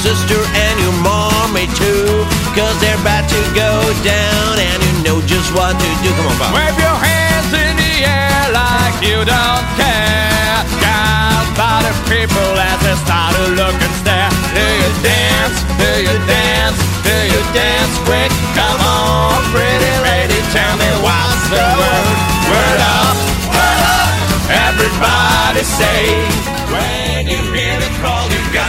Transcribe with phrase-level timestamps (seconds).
[0.00, 2.24] sister, and your mommy too.
[2.56, 6.10] Cause they're about to go down, and you know just what to do.
[6.16, 6.56] Come on, Bob.
[6.56, 10.56] Wave your hands in the air like you don't care.
[10.80, 14.32] Guys, by the people as they start to look and stare.
[14.56, 15.56] Do you dance?
[15.76, 16.80] Do you dance?
[17.04, 18.32] Do you dance quick?
[18.56, 22.16] Come on, pretty lady, tell me what's the word?
[22.48, 23.16] Word up,
[23.52, 24.12] word up.
[24.48, 26.49] Everybody say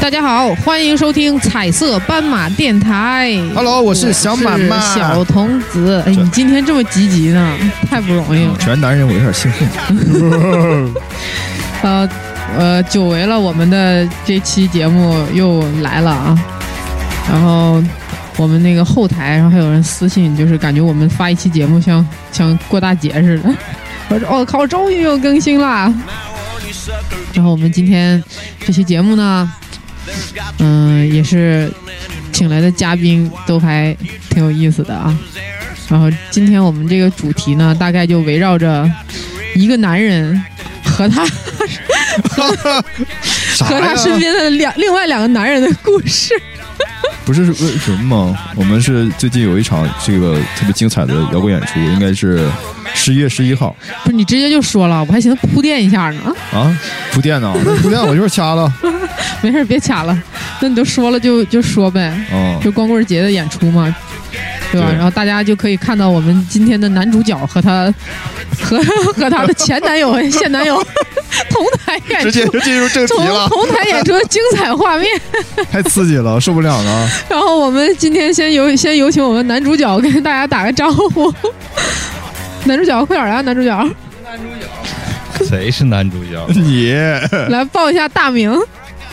[0.02, 3.32] 大家好，欢迎收听彩色斑马电台。
[3.54, 6.04] Hello，我是小满妈小童子。
[6.06, 7.58] 哎，你今天这么积极呢，
[7.90, 8.56] 太不容易了。
[8.60, 10.94] 全男人，我有点兴奋。
[11.84, 12.10] 呃
[12.58, 16.38] 呃，久违了，我们的这期节目又来了啊。
[17.32, 17.82] 然后
[18.38, 23.54] 我们那个后台，然后还有人私信，就是感觉我们发一期节目像像过大节似的。
[24.10, 25.94] 我说我靠，终于又更新啦！
[27.34, 28.24] 然后我们今天
[28.60, 29.52] 这期节目呢，
[30.60, 31.72] 嗯、也是
[32.32, 33.96] 请来的嘉宾都还
[34.30, 35.18] 挺有意思的啊。
[35.90, 38.90] 然后今天我们这个主题呢，大概就围绕着
[39.56, 40.42] 一个男人
[40.84, 41.26] 和他
[43.54, 46.34] 啥 和他身边的两另外两个男人的故事。
[47.24, 48.38] 不是为什么吗？
[48.56, 52.50] 我们是最近有一场这个特别精彩的摇滚演出，应该是
[53.04, 56.36] 十一月十一号不是你直接就说了，我还寻思铺垫一下呢。
[56.54, 56.78] 啊。
[57.12, 57.52] 铺垫呢？
[57.66, 58.72] 那铺垫我就是掐了。
[59.42, 60.16] 没事，别掐了，
[60.62, 63.94] 那你都说了就就说呗，嗯，就光棍节的演出嘛，
[64.72, 64.88] 对吧？
[64.88, 67.92] 对然后大家就可以看到我们今天的男主角和他
[68.62, 68.78] 和
[69.16, 70.76] 和他的前男友和 现男友
[71.50, 75.10] 同台演直接进入正题从了，同台演出的精彩画面，
[75.72, 77.10] 太刺激了，受不了了。
[77.28, 81.34] 然后我们今天先有先有请我们男主角跟大家打个招呼。
[82.66, 83.76] 男主角，快点来，男主角，
[84.24, 86.46] 男主角谁是男主角？
[86.54, 86.94] 你
[87.50, 88.56] 来报一下大名。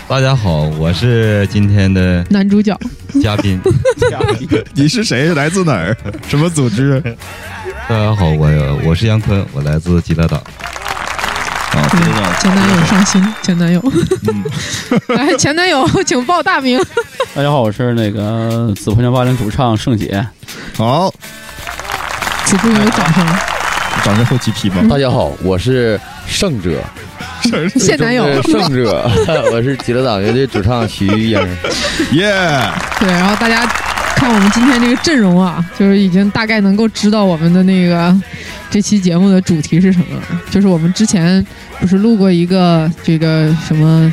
[0.07, 2.79] 大家好，我是今天的男主角，
[3.23, 3.61] 嘉宾。
[4.75, 5.35] 你是谁？
[5.35, 5.97] 来自哪儿？
[6.29, 7.03] 什么组织？
[7.89, 10.37] 大家好，我我是杨坤，我来自吉他岛。
[10.37, 13.83] 啊，知道前男友上新，前男友，
[14.29, 14.45] 嗯
[15.17, 16.79] 来，前男友，请报大名。
[17.35, 20.27] 大家好，我是那个紫婆娘八零主唱盛姐。
[20.77, 21.13] 好，
[22.49, 23.27] 此处有掌声。
[24.03, 24.77] 掌声后期批吧。
[24.81, 26.83] 嗯大家好，我是胜者，
[27.77, 29.07] 现男友，呃胜者，
[29.53, 31.39] 我是极乐党乐队主唱徐英。
[32.13, 32.33] 耶！
[32.99, 33.67] 对，然后大家
[34.17, 38.19] 看我们今天这个阵容啊，就是已经大概能够知道我们的那个
[38.71, 40.41] 这期节目的主题是什么了。
[40.51, 41.47] 就是我们之前
[41.79, 44.11] 不是录过一个这个什么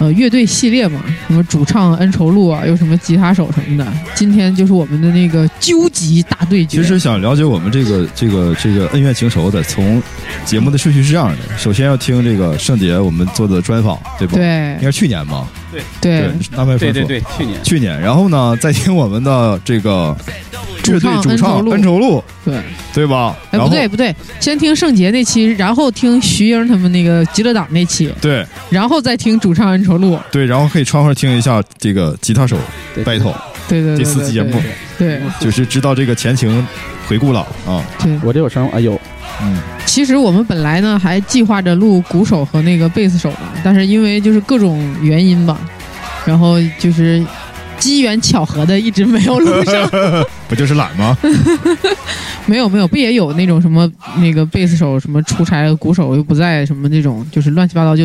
[0.00, 3.86] 呃乐队系列嘛，什么主唱恩仇录啊，又什么吉他手什么的。
[4.14, 6.78] 今天就是我们的那个究极大对决。
[6.78, 10.02] 其实想了解我们这个这个这个恩怨情仇的，从
[10.44, 14.44] 节目的顺序是这样的：首先要听这个圣杰我们做的专访，对吧？，对
[14.76, 15.46] 应该是去年吧？
[16.00, 16.30] 对。
[16.56, 17.62] 大麦说错对对对，去年。
[17.62, 20.16] 去年，然后呢，再听我们的这个
[20.84, 22.60] 乐队主唱恩恩仇录，对，
[22.94, 23.36] 对吧？
[23.50, 28.44] 哎不对不对，先听圣杰那期，然后听徐英他们那个极乐党那期，对。
[28.70, 30.18] 然后再听主唱恩仇录。
[30.32, 32.56] 对，然后可以串会儿听一下这个吉他手
[32.94, 33.04] 对。
[33.04, 33.34] battle，
[33.70, 34.52] 对对对第四期节目
[34.98, 36.66] 对 就是知道这个前情
[37.06, 38.18] 回顾了啊，对。
[38.22, 39.00] 我这有声，哎呦，
[39.42, 45.56] 嗯，其实我们本来呢还计划着录鼓手和那个贝斯手的，但是因为就是各种原因吧，
[46.26, 47.24] 然后就是
[47.78, 49.88] 机缘巧合的一直没有录上。
[50.48, 51.16] 不就是懒吗？
[52.46, 58.04] 没有没有，不也有那种什么那个贝斯手什么出差，鼓手又不在，什么那种就是乱七八糟就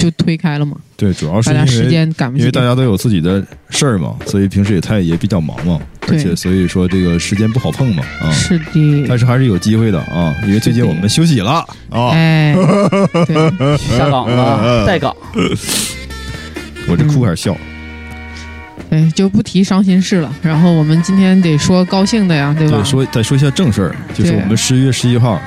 [0.00, 2.42] 就推开了嘛，对，主要是大家时因为间赶不及。
[2.42, 8.30] 因为大家都有自己的事儿嘛，所以平时也太也比较忙嘛，而且所以说这个时间不好碰嘛啊。
[8.32, 12.10] 是的，但是还是有机会的啊，因为最近我们休息了啊。
[12.10, 12.54] 哎，
[13.26, 15.14] 对， 下岗了， 待岗。
[16.88, 17.56] 我这哭还是笑？
[18.88, 20.34] 对，就不提伤心事了。
[20.42, 22.78] 然后我们今天得说高兴的呀，对吧？
[22.78, 25.40] 对，说再说一下正事儿，就是我们十一月十一号，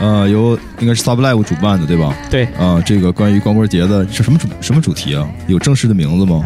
[0.00, 2.14] 呃，由应该是 Sub Live 主办的，对吧？
[2.30, 5.26] 对，啊，这个关于光棍节的是什么主什么主题啊？
[5.46, 6.44] 有正式的名字吗？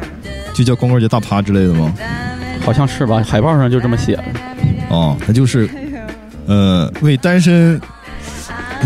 [0.54, 1.92] 就叫光棍节大趴之类的吗？
[2.64, 3.22] 好像是吧？
[3.26, 4.24] 海报上就这么写的。
[4.90, 5.68] 哦，那就是，
[6.46, 7.80] 呃，为单身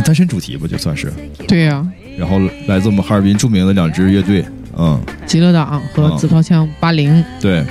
[0.04, 1.12] 单身主题吧，就算是。
[1.48, 1.86] 对呀、
[2.16, 4.44] 然后来自我们哈尔滨著名的两支乐队，
[4.78, 7.64] 嗯，极乐党和嗯紫袍枪八零，对。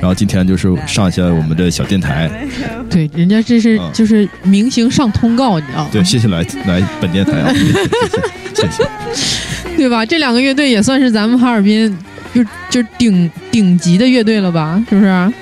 [0.00, 2.30] 然后今天就是上一下我们的小电台，
[2.90, 5.88] 对，人家这是嗯就是明星上通告，你知道吗？
[5.92, 7.52] 对，谢谢来来本电台啊，
[8.54, 9.76] 谢谢谢谢。
[9.76, 10.04] 对吧？
[10.06, 11.96] 这两个乐队也算是咱们哈尔滨
[12.34, 14.82] 就就顶顶级的乐队了吧？
[14.88, 15.32] 是不是？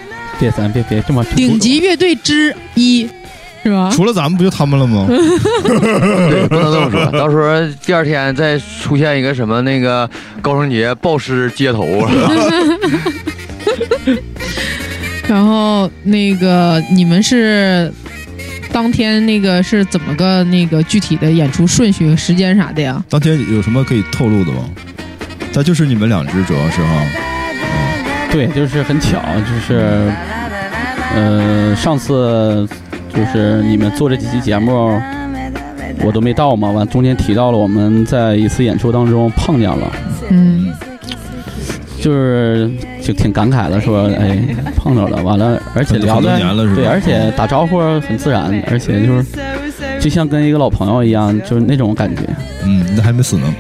[0.40, 3.08] 别咱别别这么顶级乐队之一，
[3.62, 3.90] 是吧？
[3.92, 5.06] 除了咱们不就他们了吗？
[5.08, 7.06] 对，不能这么说。
[7.12, 10.08] 到时候第二天再出现一个什么那个
[10.42, 12.30] 高升杰暴尸街头，是吧
[15.28, 17.92] 然后那个你们是
[18.72, 23.02] 当天那个是怎么个那个具体的演出顺序和时间啥的呀？
[23.08, 24.68] 当天有什么可以透露的吗？
[25.54, 27.06] 那就是你们两只主要是哈，
[28.32, 30.12] 对，就是很巧，就是
[31.14, 32.68] 呃，上次
[33.14, 35.00] 就是你们做这几期节目，
[36.02, 39.92] 我都没到嘛，完中间提到了我们在一次演出当中碰见了，
[40.30, 40.72] 嗯
[42.00, 42.68] 就是
[43.04, 44.38] 就挺感慨的，说哎
[44.74, 46.38] 碰着了，完了，而且聊的？
[46.74, 49.24] 对，而且打招呼很自然，而且就是
[50.00, 52.22] 就像跟一个老朋友一样，就是那种感觉。
[52.64, 53.54] 嗯，那还没死呢。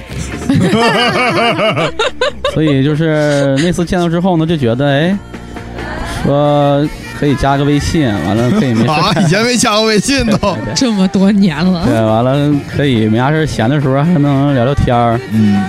[2.54, 5.18] 所以就是那次见到之后呢，就觉得哎，
[6.22, 6.88] 说
[7.18, 10.56] 可以加个微信，完了可以没事啊，以前没加过微信都。
[10.74, 15.62] 这么多年了，对，完了可以没啥事儿闲的时候还能聊聊天儿，嗯，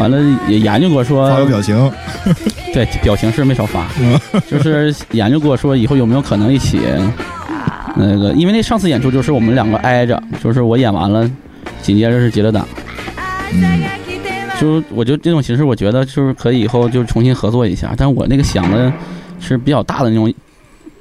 [0.00, 0.18] 完了
[0.48, 1.92] 也研究过说发个表情。
[2.74, 3.86] 对，表情是没少发，
[4.48, 6.80] 就是研究过说以后有没有可能一起，
[7.96, 11.28] 那个，因为那上次演出就是我们两个挨着，就是我演完了，
[11.82, 12.66] 紧接着是杰乐党，
[13.52, 13.82] 嗯，
[14.60, 18.92] 就是我就这种形式，我觉得就是可以以后就重新合作一下，但是我那个想的
[19.40, 20.32] 是比较大的那种，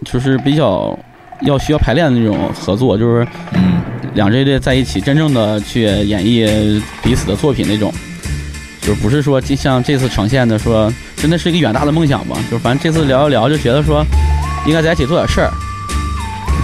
[0.04, 0.98] 就是比较
[1.42, 3.80] 要需要排练的那种合作，就是嗯
[4.16, 7.94] 两支乐队在一起真正的去演绎彼此的作品那种，
[8.90, 14.04] 就不是说就像这次呈现的说，真的是一个远大的梦想吧，就反正这次聊一聊就觉得说
[14.66, 15.52] 应该在一起做点事儿，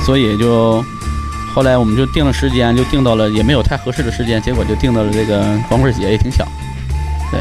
[0.03, 0.83] 所以就
[1.53, 6.43] 后来我们就定了时间，就定到了也没有太合适的时间，结果就定到了这个光棍节，也挺巧。
[7.31, 7.39] 对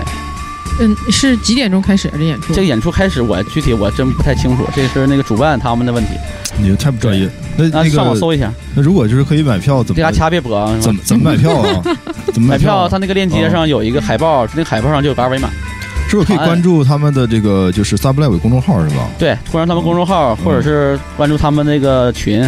[0.81, 2.53] 嗯，是几点钟开始啊这演出？
[2.53, 6.11] 这个演出开始我具体我真不太清楚，这是那个主办他们的问题，
[6.59, 7.27] 你们太不专业。
[7.57, 10.77] 那那那个，上网搜一下，那如果就是可以买票，怎么这家掐别播啊。
[10.79, 11.83] 怎么怎么买票啊？
[12.35, 12.87] 怎么买票？
[12.87, 15.49] 他那个链接上有一个海报，那个海报上就有个二维码。
[16.07, 19.09] 是不是可以关注他们的这个就是萨布赖伟公众号是吧？
[19.19, 22.47] 对，突然他们公众号，或者是关注他们那个群，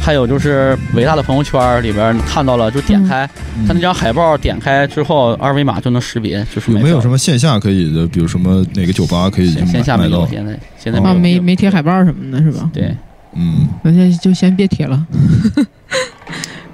[0.00, 3.28] 还有就是伟大的朋友圈里边看到了，就点开
[3.66, 8.06] 他那张海报，点开之后二维码就能识别，就是有没有什么么线下可以的？
[8.06, 10.28] 比如什么哪个酒吧可以线线下买到没有？？
[10.30, 12.70] 现在现在啊，没没贴海报什么的，是吧？
[12.72, 12.94] 对，
[13.34, 15.04] 嗯，那现在就先别贴了。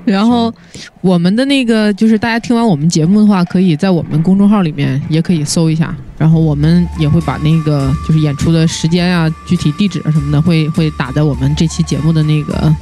[0.04, 0.52] 然后
[1.00, 12.75] 我们的那个就是大家听完我们节目的话，可以在我们公众号里面也可以搜一下，然后我们也会把那个就是演出的时间啊、具体地址什么的，会会打在我们这期节目的那个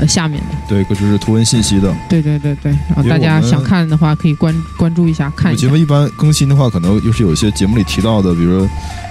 [0.00, 0.56] 呃下面的。
[0.68, 1.94] 对，就是图文信息的。
[2.08, 5.76] 对对对对，然后大家想看的话，可以关关注一下看一下我节目。
[5.76, 8.68] 一般更新的话，可能又是有一些节目里提到的，比如说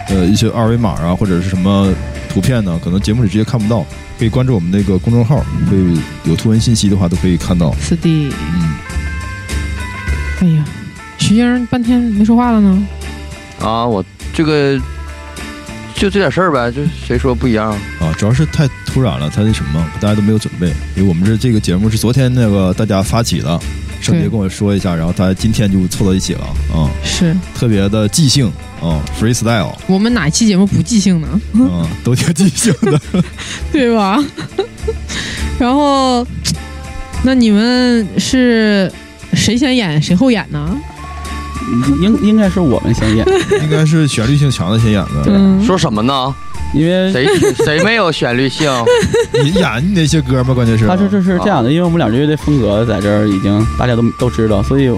[0.10, 1.94] 呃一些二维码啊，或者是什么
[2.34, 3.86] 图片呢，可能节目里直接看不到。
[4.18, 5.38] 可以关注我们那个公众号，
[5.72, 5.78] 会
[6.26, 7.74] 有图文信息的话都可以看到。
[7.80, 8.76] 是的，嗯，
[10.42, 10.66] 哎呀，
[11.18, 12.88] 徐英半天没说话了呢。
[13.62, 14.04] 啊，我
[14.34, 14.78] 这个
[16.00, 17.72] 就这点事儿呗，就谁说不一样？
[18.00, 20.68] 啊，主要是太突然了，他那什么，大家都没有准备。
[20.96, 23.60] 因为我们这这个节目是昨天那个大家发起的，
[24.00, 26.44] 圣杰跟我说一下，然后大家今天就凑到一起了，
[26.74, 28.48] 啊、是特别的即兴，
[28.82, 31.28] 啊、f r e e style，我们哪期节目不即兴呢？
[31.66, 32.98] 啊、都挺即兴的。
[33.74, 34.24] 对吧？
[35.60, 36.26] 然后，
[37.24, 38.90] 那你们是
[39.34, 40.78] 谁先演谁后演呢？
[42.02, 43.26] 应应该是我们先演，
[43.64, 45.24] 应该是旋律性强的先演的。
[45.28, 46.34] 嗯，说什么呢？
[46.74, 47.28] 因为谁
[47.66, 48.70] 谁没有旋律性？
[49.44, 50.54] 你演你那些歌吗？
[50.54, 54.92] 关键是他是这是这样的，因为我们两支乐队风格在这儿已经大家都都知道，所以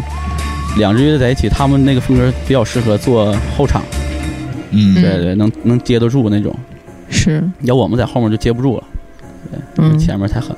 [0.78, 3.82] 两支乐队在一起，他们那个风格比较适合做后场，
[4.72, 6.54] 嗯对对，能能接得住那种。
[7.10, 8.84] 是，要我们在后面就接不住了，
[9.78, 10.56] 嗯，前面太狠。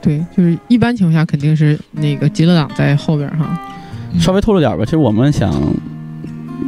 [0.00, 3.58] 对，就是一般情况下肯定是那个极乐党在后边哈。
[4.14, 5.52] 嗯稍微透露点吧，其实我们想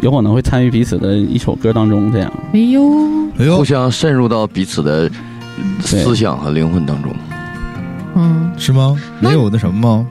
[0.03, 2.33] 有可能会参与彼此的一首歌当中，这样。
[2.53, 2.83] 哎呦，
[3.39, 5.11] 哎呦互，相渗入到彼此的
[5.81, 7.15] 思想和灵魂当中。
[8.17, 8.97] 嗯，是吗？
[9.21, 10.07] 没有那什么吗？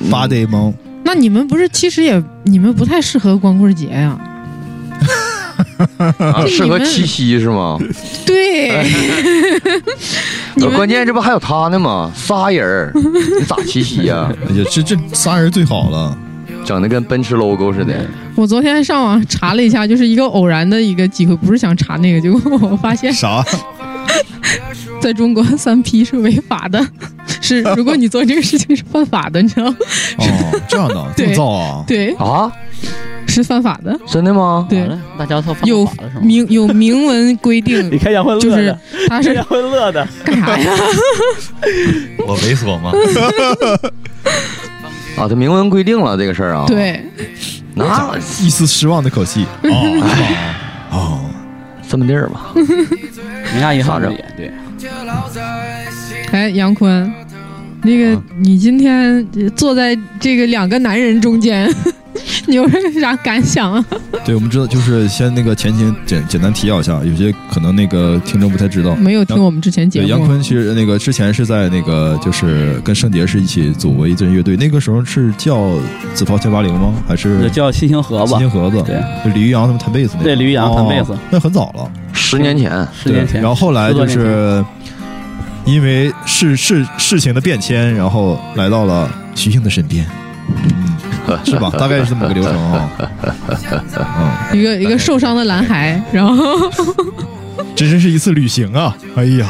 [0.00, 0.72] 嗯八 day 吗？
[1.04, 4.18] 那你们不是其实也你们不太适合光棍节呀？
[6.48, 7.78] 适合七夕是吗？
[8.26, 8.84] 对，
[10.56, 12.10] 你关键这不还有他呢吗？
[12.14, 14.30] 仨人儿，你咋七夕呀？
[14.48, 16.16] 哎呀，这这仨人最好了。
[16.64, 17.94] 整的跟奔驰 logo 似的。
[18.34, 23.44] 我昨天上网查了一下，就是一个偶然的一个机会，不是想查那个，结果我发现啥？
[25.00, 26.82] 在中国三 P 是违法的，
[27.40, 29.76] 是如果你做这个事情是犯法的，你知道吗？
[30.18, 31.84] 哦，这样的， 这么造啊？
[31.86, 32.50] 对，啊，
[33.26, 34.66] 是犯法的，真的吗？
[34.70, 36.22] 对，大家都犯有法了是吗？
[36.24, 40.72] 明有明文规定 你，看杨坤就是乐的，他是杨坤乐的，干啥呀？
[42.26, 42.92] 我猥琐吗？
[45.16, 47.04] 啊，这明文规定了这个事儿啊。，对，
[47.74, 49.46] 那一丝失望的口气。
[49.62, 51.20] 哦哦，
[51.88, 52.52] 这么地儿吧。
[53.54, 54.52] 没啥遗憾的也对。
[56.32, 57.12] 哎，杨坤，
[57.82, 61.72] 那个你今天坐在这个两个男人中间，
[62.48, 62.68] 你有
[63.00, 63.84] 啥感想啊？
[64.24, 68.94] 对，我们知道，就是先那个前情简简单提要一下，有些可能那个听众不太知道。
[68.96, 75.70] 没有听我们之前节对，杨，坤其实那个之前是在那个就是跟圣杰是一起组过一支乐队，那个时候是叫
[76.14, 76.92] 紫袍千八零吗？
[77.08, 78.82] 还是这叫新星盒子新，星盒子？
[78.82, 80.24] 对，就李玉阳他们弹贝斯那个。
[80.24, 81.90] 对李玉阳弹贝斯哦那很早了。
[82.12, 83.48] 十年前，十年前然。
[83.48, 84.64] 后后来就是
[85.64, 90.06] 因为事事事情的变迁，然后来到了徐静的身边，
[90.48, 90.83] 嗯，
[91.44, 91.70] 是吧？
[91.78, 92.90] 大概是这么个流程啊。
[94.52, 96.70] 嗯，一个一个受伤的男孩，然后
[97.76, 98.96] 这真是一次旅行啊！
[99.16, 99.46] 哎呀，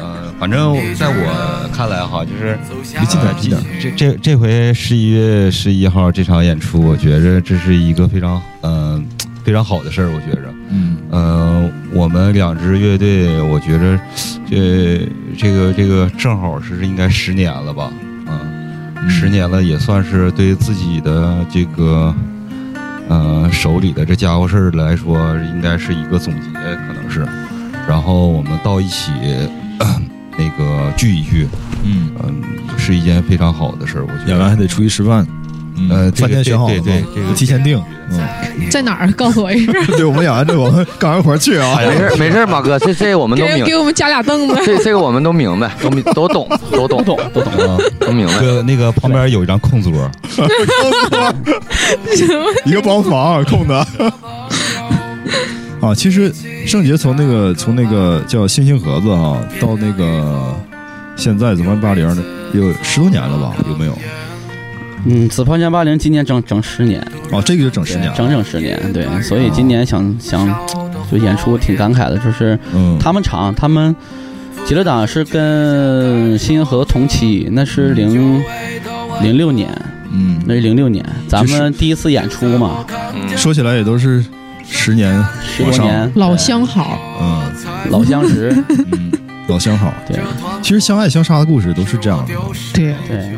[0.00, 2.58] 呃，反正在我看来哈，就是
[3.00, 9.04] 离近点近点这这这回十一月十一号这场演出，我觉着这是一个非常嗯、
[9.44, 10.42] 非常好的事儿，我觉着。
[10.68, 13.98] 嗯呃，我们两支乐队，我觉着
[14.50, 18.05] 这这个这个正好是应该十年了吧，嗯，
[19.08, 22.14] 十年了也算是对自己的这个
[23.08, 25.18] 呃手里的这家伙事儿来说，
[25.54, 27.26] 应该是一个总结，可能是。
[27.88, 29.12] 然后我们到一起
[30.38, 31.46] 那个聚一聚，
[31.84, 32.42] 嗯，嗯，
[32.76, 34.28] 是一件非常好的事儿，我觉得。
[34.28, 35.26] 演完还得出去吃饭。
[35.76, 37.82] 嗯呃这个饭店选好了对对这个提前订。
[38.08, 38.20] 嗯，
[38.70, 39.10] 在哪儿？
[39.12, 41.76] 告诉我一声，对，我们演完这，我们干完活儿去啊。
[41.78, 44.54] 没事没事，马哥，这这我们都明给，给我们加俩凳子。
[44.64, 47.76] 这这个我们都明白，都明都懂，都懂， 都懂都懂。
[47.76, 48.34] 啊，都明白。
[48.34, 49.92] 那个那个旁边有一张空桌，
[52.64, 53.84] 一个包房空的。
[55.80, 56.32] 啊，其实
[56.64, 60.54] 圣杰从那个从那个叫星星盒子哈、到那个
[61.16, 63.52] 现在怎么八零的，有十多年了吧？
[63.68, 63.98] 有没有？
[65.04, 67.00] 嗯，紫袍千八零今年整整十年，
[67.30, 68.12] 哦，这个就整十年。
[68.14, 70.48] 整整十年，对，所以今年想想
[71.10, 73.94] 就演出挺感慨的，就是嗯，他们场，他们
[74.64, 78.42] 极乐党是跟新银河同期，那是零
[79.22, 79.70] 零六年，
[80.10, 82.84] 嗯，那是零六年，咱们第一次演出嘛，
[83.36, 84.24] 说起来也都是
[84.68, 87.42] 十年十多年，老相好，嗯。
[87.88, 89.12] 老相识，嗯，
[89.46, 89.94] 老相好。
[90.08, 90.18] 对。
[90.60, 92.34] 其实相爱相杀的故事都是这样的，
[92.74, 93.32] 对，对，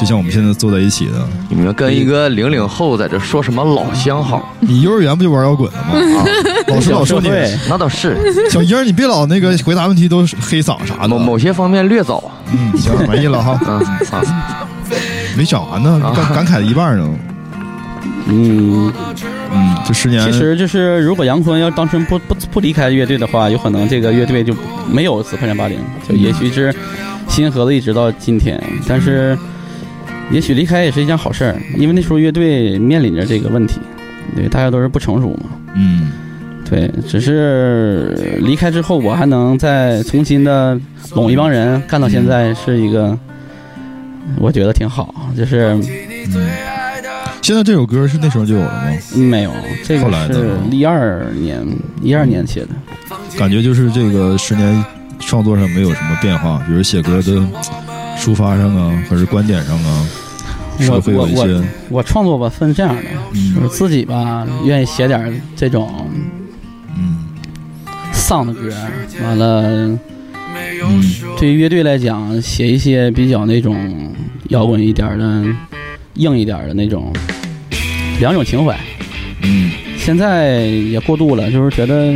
[0.00, 1.12] 就像我们现在坐在一起的。
[1.50, 6.20] 你们跟一个零零后在这说什么老相好你幼儿园不就玩摇滚的吗？
[6.20, 6.24] 啊？
[6.68, 8.16] 老师老说你小社会那倒是，
[8.50, 11.08] 小英儿，你别老那个回答问题都是黑嗓啥的。
[11.08, 12.32] 某某些方面略早。
[12.52, 13.60] 嗯，行，满意了哈。
[13.68, 13.78] 嗯
[14.10, 14.66] 啊，
[15.36, 17.08] 没讲完呢，啊感感慨了一半呢。
[18.26, 18.92] 嗯，
[19.52, 24.54] 嗯，这十年其实就是如果杨坤要当时不不不离开乐队的话，有可能这个乐队就
[24.90, 25.78] 没有紫袍千八零，
[26.08, 26.74] 就也许是
[27.28, 29.36] 新银河的一直到今天，但是
[30.30, 33.80] 也许离开也是一件好事儿，因为那时候乐队面临着这个问题，
[34.34, 35.50] 对，大家都是不成熟嘛。
[35.74, 36.10] 嗯
[36.68, 40.78] 对，只是离开之后，我还能再重新的
[41.16, 43.18] 拢一帮人，干到现在是一个，
[44.38, 45.12] 我觉得挺好。
[45.36, 45.76] 就是
[46.32, 46.48] 嗯，
[47.42, 49.16] 现在这首歌是那时候就有了吗？
[49.16, 49.50] 没有
[49.84, 51.60] 这个是一二年
[52.00, 52.68] 一二年写的，
[53.36, 54.84] 感觉就是这个十年
[55.18, 57.42] 创作上没有什么变化，比如写歌的
[58.16, 60.06] 抒发上啊，或者是观点上啊，
[60.80, 63.08] 是我会有一些我我我创作吧分这样的，就
[63.60, 66.08] 是嗯自己吧愿意写点这种
[66.96, 67.26] 嗯。
[68.12, 68.74] 丧的歌，
[69.22, 69.98] 完了嗯。
[71.38, 74.12] 对于乐队来讲，写一些比较那种
[74.48, 75.44] 摇滚一点的、
[76.14, 77.12] 硬一点的那种
[78.18, 78.78] 两种情怀。
[79.42, 79.70] 嗯。
[79.98, 82.06] 现在也过度了，就是觉得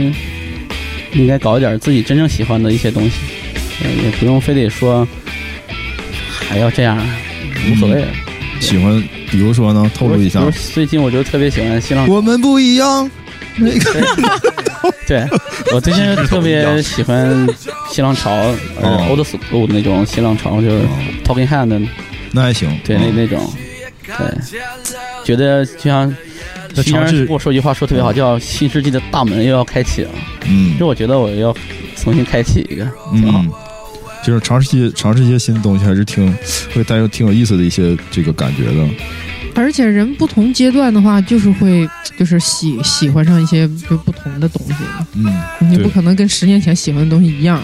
[1.13, 3.17] 应该搞一点自己真正喜欢的一些东西，
[3.83, 5.07] 呃也不用非得说
[6.49, 6.99] 还要这样，
[7.71, 8.09] 无所谓了。
[8.61, 10.41] 喜欢，比如说呢，透露一下。
[10.73, 13.11] 最近我就特别喜欢新浪，我们不一样。
[13.57, 14.03] 那个。
[15.07, 15.25] 对。
[15.73, 17.47] 我最近特别喜欢
[17.91, 18.31] 新浪潮，
[18.81, 20.83] 呃哦，old school 那种新浪潮，就是
[21.25, 21.81] Talking Hand 的。
[22.33, 23.53] 那还行，对，那嗯那种，
[24.07, 24.59] 对，
[25.25, 26.15] 觉得就像
[26.75, 30.11] 徐先那尝试生跟我说一句话说特别好，叫新世纪的大门又要开启了。
[30.47, 30.77] 嗯。
[30.79, 31.55] 就我觉得我要
[31.97, 33.64] 重新开启一个，挺好。
[34.25, 36.33] 嗯，就是尝试一些尝试一些新的东西，还是挺
[36.75, 38.89] 会带有挺有意思的一些这个感觉的。
[39.57, 44.75] 而且人不同阶段的话，就是会就是喜喜欢上一些就不同的东西，
[45.15, 47.63] 嗯，你不可能跟十年前喜欢的东西一样。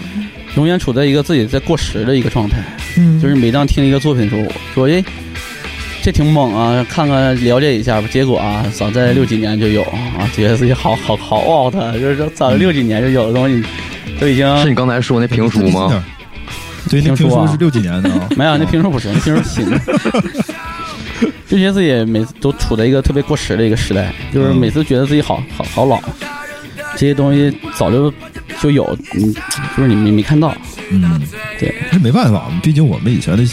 [0.55, 2.63] 永远处在一个自己在过时的一个状态，
[2.97, 5.03] 嗯，就是每当听一个作品的时候，说哎，
[6.01, 8.07] 这挺猛啊，看看了解一下吧。
[8.09, 13.61] 结果啊，早在六几年就有啊，觉得自己好好好 out，就是说早在六几年就有的东西，
[14.17, 16.03] 都已经是你刚才说那评书吗？
[16.89, 18.27] 对，那评书啊评书是六几年的啊。
[18.35, 19.79] 没有，那评书不是，那评书新的。
[21.47, 26.01] 就觉得自己每次都处在一个特别过时的一个时代，就是每次觉得自己好好好老，
[26.93, 28.11] 这些东西早就
[28.61, 29.33] 就有，嗯，
[29.75, 30.55] 就是你没没看到。
[30.89, 31.21] 嗯，
[31.59, 33.43] 对，这没办法，毕竟我们以前的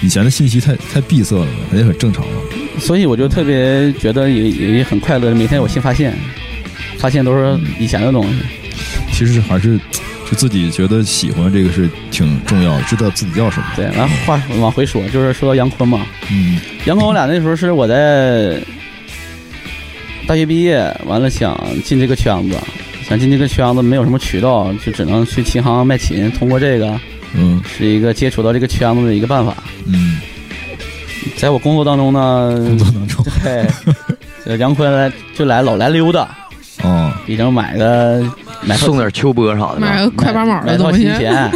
[0.00, 2.32] 以前的信息太太闭塞了，也很正常嘛。
[2.78, 4.48] 所以我就特别觉得也
[4.78, 6.16] 也很快乐，每天有新发现，
[6.98, 8.38] 发现都是以前的东西。
[9.12, 9.78] 其实还是
[10.32, 13.66] 就自己觉得喜欢这个是挺重要的，知道自己要什么。
[13.76, 18.58] 对，完话往回说，就是说到杨坤嘛，嗯杨坤我俩那时候是我在
[20.26, 22.56] 大学毕业，完了想进这个圈子，
[23.06, 26.98] 想进这个圈子没有什么渠道，就只能去琴行卖琴，通过这个
[27.34, 29.54] 嗯是一个接触到这个圈子的一个办法。
[29.84, 30.18] 嗯，
[31.36, 33.22] 在我工作当中呢，工作当中
[34.46, 36.26] 对，杨坤来就来老来溜达，
[36.82, 38.24] 哦，已经买个
[38.64, 39.80] 买送点秋波啥的。
[39.80, 41.08] 买个快八毛的东西，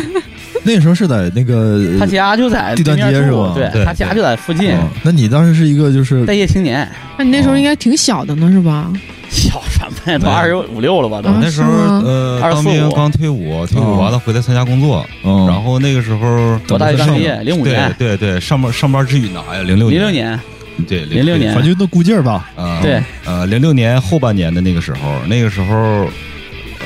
[0.65, 8.93] 那时候是在那个他家就在地段街是吧对对他家就在附近，哦那你当时是一个就是待业青年，那你那时候应该挺小的呢，是吧？
[9.29, 11.39] 小什么呀，都二十五六了吧都啊。
[11.43, 20.41] 那时候呃24当兵刚退伍，退伍完了回来参加工作，嗯，然后那个时候我大学刚毕业，零五对年，对对，上班上班之余拿呀，零六零六年，
[20.89, 22.49] 对零六年反正就那估劲儿吧。
[22.57, 26.09] 啊，对，呃，零六年后半年的那个时候，那个时候，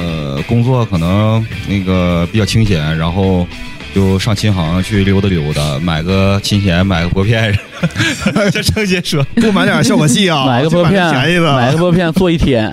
[0.00, 3.46] 呃，工作可能那个比较清闲，然后
[3.94, 7.56] 就上琴行去溜达溜达，买个琴弦，买个拨片。
[8.52, 11.54] 这郑姐说，多买点效果器啊，买个拨片，便宜的。
[11.54, 12.70] 买个拨片坐一天，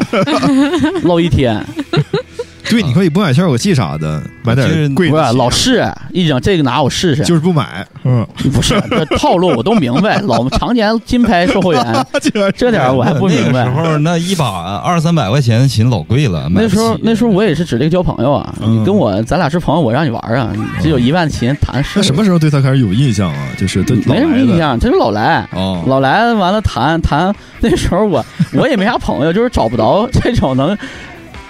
[1.03, 1.65] 唠一天，
[2.69, 5.33] 对，你可以不买效果器啥的，买就是点贵不是的。
[5.33, 12.05] 老试，一整这个拿我试试，就是不买，嗯， 不是这套路我都明白，老常年金牌售货员，
[12.55, 13.89] 这点儿我还不明白那个时。
[13.89, 23.47] 候那一把二三百块钱的琴老贵了，那时候那时候我也是指这个交朋友啊，嗯你跟我咱俩是朋友，我让你玩啊，你只有一万琴弹是那什么时候对他开始有印象啊？
[23.57, 25.47] 就是他没什么印象，他就老来。
[25.53, 30.77] 哦，老来完了弹弹，那时候我我也没啥朋友，就是找不着这种能，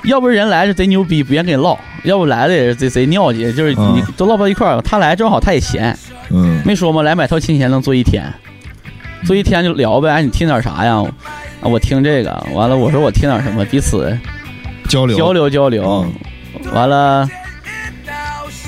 [0.07, 4.81] 要不人来是贼牛逼，不愿跟你唠；要不来的也是贼贼尿急，就是你嗯都唠不到一块儿。
[4.81, 5.95] 他来正好他也闲，
[6.31, 8.33] 嗯没说嘛，来买套琴弦能坐一天，
[9.25, 10.09] 坐一天就聊呗。
[10.09, 10.95] 哎，你听点啥呀？
[11.61, 14.17] 啊，我听这个，完了我说我听点什么，彼此
[14.87, 16.05] 交流交流交流，
[16.73, 17.29] 完了。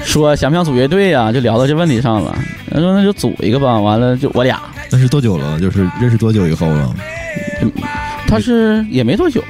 [0.02, 2.34] 说想不想组乐队呀、就聊到这问题上了。
[2.72, 3.78] 他说那就组一个吧。
[3.78, 5.60] 完了就我俩，那是多久了？
[5.60, 6.96] 就是认识多久以后了？
[8.26, 9.44] 他是也没多久，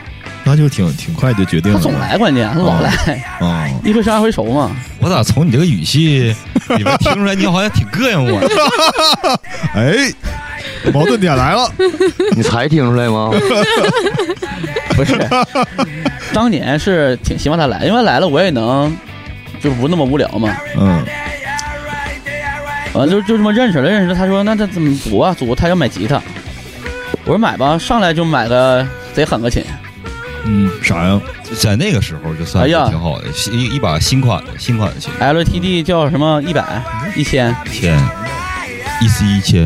[0.49, 1.77] 那就挺挺快就决定了。
[1.77, 2.89] 他总来，关键他老来，
[3.39, 4.75] 啊，一回生二回熟嘛。
[4.99, 6.35] 我咋从你这个语气
[6.69, 8.39] 里面听出来，你好像挺膈应我？
[9.75, 10.11] 哎，
[10.91, 11.71] 矛盾点来了。
[12.35, 13.29] 你才听出来吗？
[14.97, 15.13] 不是，
[16.33, 18.91] 当年是挺希望他来，因为来了我也能
[19.61, 20.57] 就不那么无聊嘛。
[20.75, 21.05] 嗯
[22.93, 24.15] 完了就就这么认识了，认识了。
[24.15, 25.31] 他说那他怎么组啊？
[25.31, 26.19] 组他要买吉他，
[27.23, 29.63] 我说买吧，上来就买个贼狠个琴，
[30.45, 31.19] 嗯，啥呀？
[31.59, 32.87] 在那个时候就算哎呀。
[32.89, 34.93] 挺好的，一一把新款的新款。
[34.93, 36.41] 的琴，LTD 叫什么？
[36.43, 36.83] 一百？
[37.15, 37.97] 一千，千。
[39.01, 39.65] 一 C 一千，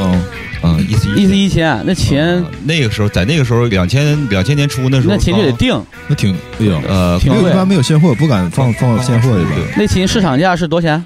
[0.00, 0.24] 嗯，
[0.62, 9.56] 嗯一 C 一 C 一千，那琴嗯那个时候，在那个时候，两千两千年初那时候，那琴就得刚定，那挺哎呀，呃，挺贵没有一般没有现货，不敢放放现货里边。
[9.76, 11.04] 那琴市场价是多少钱？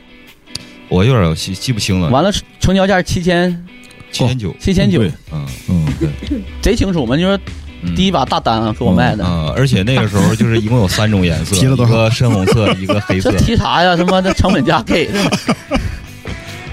[0.89, 3.67] 我有点记记不清了，完了成交价七千。
[4.11, 5.87] 七千九，七千九，贵嗯，嗯，
[6.63, 7.17] 贼清楚嘛？
[7.17, 7.39] 你说
[7.83, 7.95] 嗯。
[7.95, 9.25] 第一把大单啊，给我卖的。
[9.25, 11.93] 啊，而且那个时候就是一共有三种颜色，提了多少？
[11.93, 13.31] 一个深红色， 一个黑色。
[13.33, 13.39] 这。
[13.39, 13.97] 提啥呀？
[13.97, 15.09] 他妈的成本价给。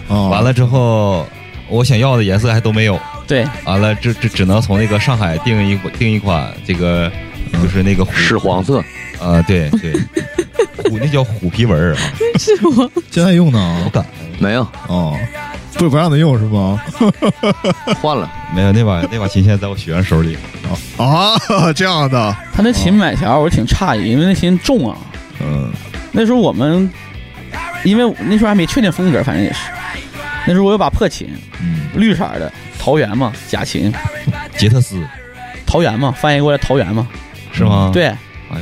[0.09, 1.25] 完了之后，
[1.69, 2.99] 我想要的颜色还都没有。
[3.27, 7.11] 对，完了，这这只能从那个上海订一订一款，这个
[7.51, 8.79] 就是那个屎黄色，
[9.19, 9.91] 啊，对对，
[10.89, 11.99] 虎那叫虎皮纹儿啊，
[12.39, 13.81] 是我现在用呢？
[13.85, 13.89] 我？
[13.89, 14.05] 敢。
[14.39, 14.61] 没有。
[14.87, 15.17] 哦，
[15.77, 16.81] 不不让他用是吗？
[18.01, 18.29] 换了。
[18.53, 20.37] 没有那把那把琴现在在我学生手里，
[20.97, 21.37] 啊，
[21.73, 24.97] 这样的，他那琴买前儿我挺诧异，因为那琴重啊。
[25.39, 25.71] 嗯
[26.11, 26.89] 那时候我们，
[27.83, 29.59] 因为那时候还没确定风格，反正也是。
[30.47, 31.29] 那时候我有把破琴，
[31.61, 33.93] 嗯，绿色的桃园嘛，假琴，
[34.57, 34.99] 杰特斯
[35.65, 37.07] 桃园嘛，翻译过来桃园嘛。
[37.51, 38.17] 是吗？，对，哎
[38.53, 38.59] 呦，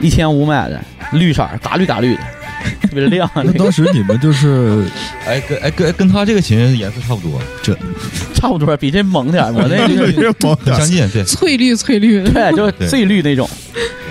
[0.00, 2.22] 一千五买的，绿色儿，嘎绿嘎绿的，
[2.82, 3.28] 特别亮。
[3.34, 4.84] 那那个当时你们就是
[5.26, 7.76] 哎跟哎跟跟他这个琴颜色差不多，这
[8.34, 9.52] 差不多，比这猛点儿。
[9.52, 13.48] 我那个别甭点很相近，对，翠绿翠绿，对，就是翠绿那种。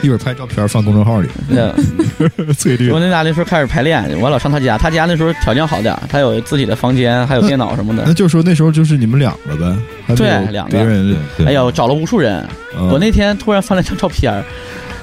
[0.02, 8.13] 一会儿拍照片放公众号里，对，翠绿我那家那时候开始排练，我老上他家，他家那时候条件好点儿，他有自己的房间，还有电脑什么的那。
[8.13, 11.16] 就说那时候就是你们两个呗，对两个别人。
[11.46, 12.46] 哎呀，我找了无数人。
[12.78, 14.44] 嗯我那天突然翻了张照片儿，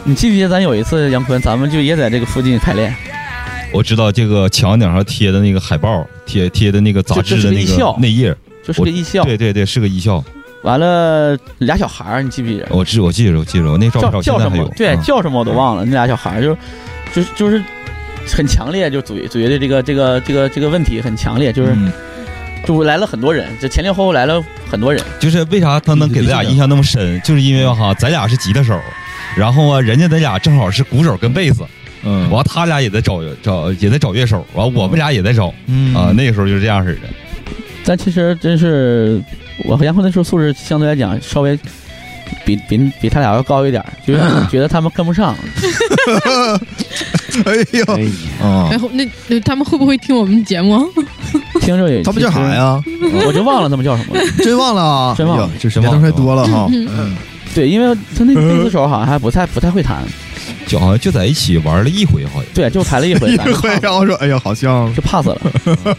[0.05, 2.95] 你记不记得咱有一次杨坤，咱们就也在这个附近排练，
[3.73, 9.25] 我知道这个墙顶上贴的那个海报，贴贴的那个杂志的那个内页，就是个艺校。
[9.25, 10.23] 对对对，是个艺校。
[10.63, 12.67] 完了俩小孩儿，你记不记得？
[12.71, 14.65] 我记我记着我记着，我那照片叫我现在还有。？
[14.65, 15.85] 叫什么对，嗯叫什么我都忘了。
[15.85, 16.55] 那俩小孩儿就
[17.15, 17.63] 就就是
[18.27, 21.91] 很强烈，就嘴嘴的这个这个这个这个问题很强烈，就是嗯
[22.67, 25.03] 就来了很多人，这前前后后来了很多人。
[25.19, 28.79] 就是为啥他能给咱俩印象那么深，就是因为哈，咱俩是吉他手，
[29.35, 31.65] 然后啊，人家咱俩正好是鼓手跟贝斯，
[32.03, 37.03] 嗯完他俩也在找找也在找乐手，完我们俩也在找嗯啊，那个时候就是这样式的。
[37.85, 39.23] 但其实真是
[39.65, 41.59] 我和杨坤那时候素质相对来讲稍微
[42.45, 45.35] 比比比他俩要高一点儿，就是 觉得他们跟不上。
[47.45, 47.85] 哎呦
[48.45, 50.85] 啊然，后那那他们会不会听我们节目？
[51.61, 52.41] 听着也他们叫啥？
[52.55, 52.83] 呀？
[53.27, 54.23] 我就忘了他们叫什么了。
[54.39, 55.15] 真忘了啊！
[55.17, 56.67] 真忘了哎呀这时间都太多了哈。
[56.71, 57.17] 嗯
[57.55, 60.03] 对，因为他那个贝斯手好像还不太不太会弹，
[60.71, 62.45] 就好像就在一起玩了一回，好像。
[62.55, 63.35] 对，就排了一回，
[63.83, 65.37] 然后说，哎呀，好像就 pass 了。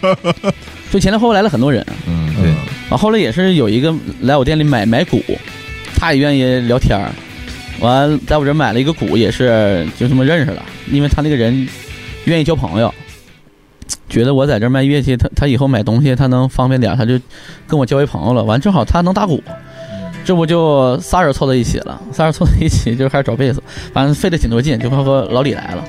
[0.90, 2.54] 就前前后后来了很多人，嗯对，
[2.90, 5.22] 完后来也是有一个来我店里买买鼓，
[5.96, 7.12] 他也愿意聊天儿，
[7.82, 11.68] 完在我这买了一个鼓，也是就这么认识了，因为他那个人
[12.26, 12.94] 愿意交朋友，
[14.10, 17.20] 觉得我在这卖乐器，他他以后买东西他能方便点儿，他就
[17.68, 18.44] 跟我交为朋友了。
[18.44, 19.42] 完正好他能打鼓，
[20.24, 23.62] 这不就仨人凑在一起了， 仨人凑在一起就开始找贝斯，
[23.94, 25.84] 反正费了挺多劲，就快和老李来了，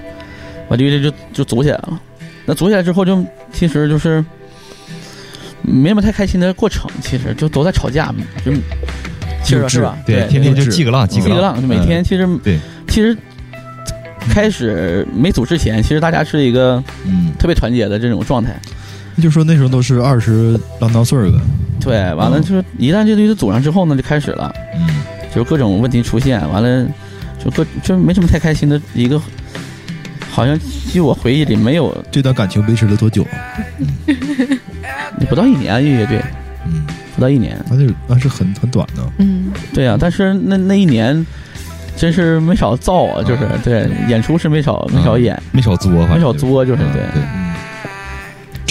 [0.69, 2.01] 我就就就组起来了。
[2.45, 4.25] 那组起来之后就其实就是。
[5.65, 8.13] 没什么太开心的过程，其实就都在吵架，
[8.45, 8.53] 就
[9.45, 9.97] 其实是吧？
[10.05, 13.17] 对，天天就记个浪，记个记个浪，就每天其实对，其实
[14.29, 18.61] 开始没组之前，其实大家是一个嗯，特别团结的这种状态。
[19.23, 21.41] 就说那时候都是二十郎当岁儿的，
[21.83, 24.87] 对，完了就是一旦这东西组上之后呢，就开始了，嗯，
[25.35, 26.87] 就是各种问题出现，完了
[27.43, 29.21] 就各就没什么太开心的一个，
[30.31, 30.59] 好像
[30.91, 33.37] 据我回忆里没有这段感情维持了多久啊？
[35.29, 36.23] 不到一年乐队，
[36.67, 39.03] 嗯，不到一年，那就那是很很短的。
[39.19, 41.27] 嗯，对呀、但是那那一年
[41.97, 47.42] 真是没少造啊，就是对演出是没少没少演，没少作，没少作，就是嗯对。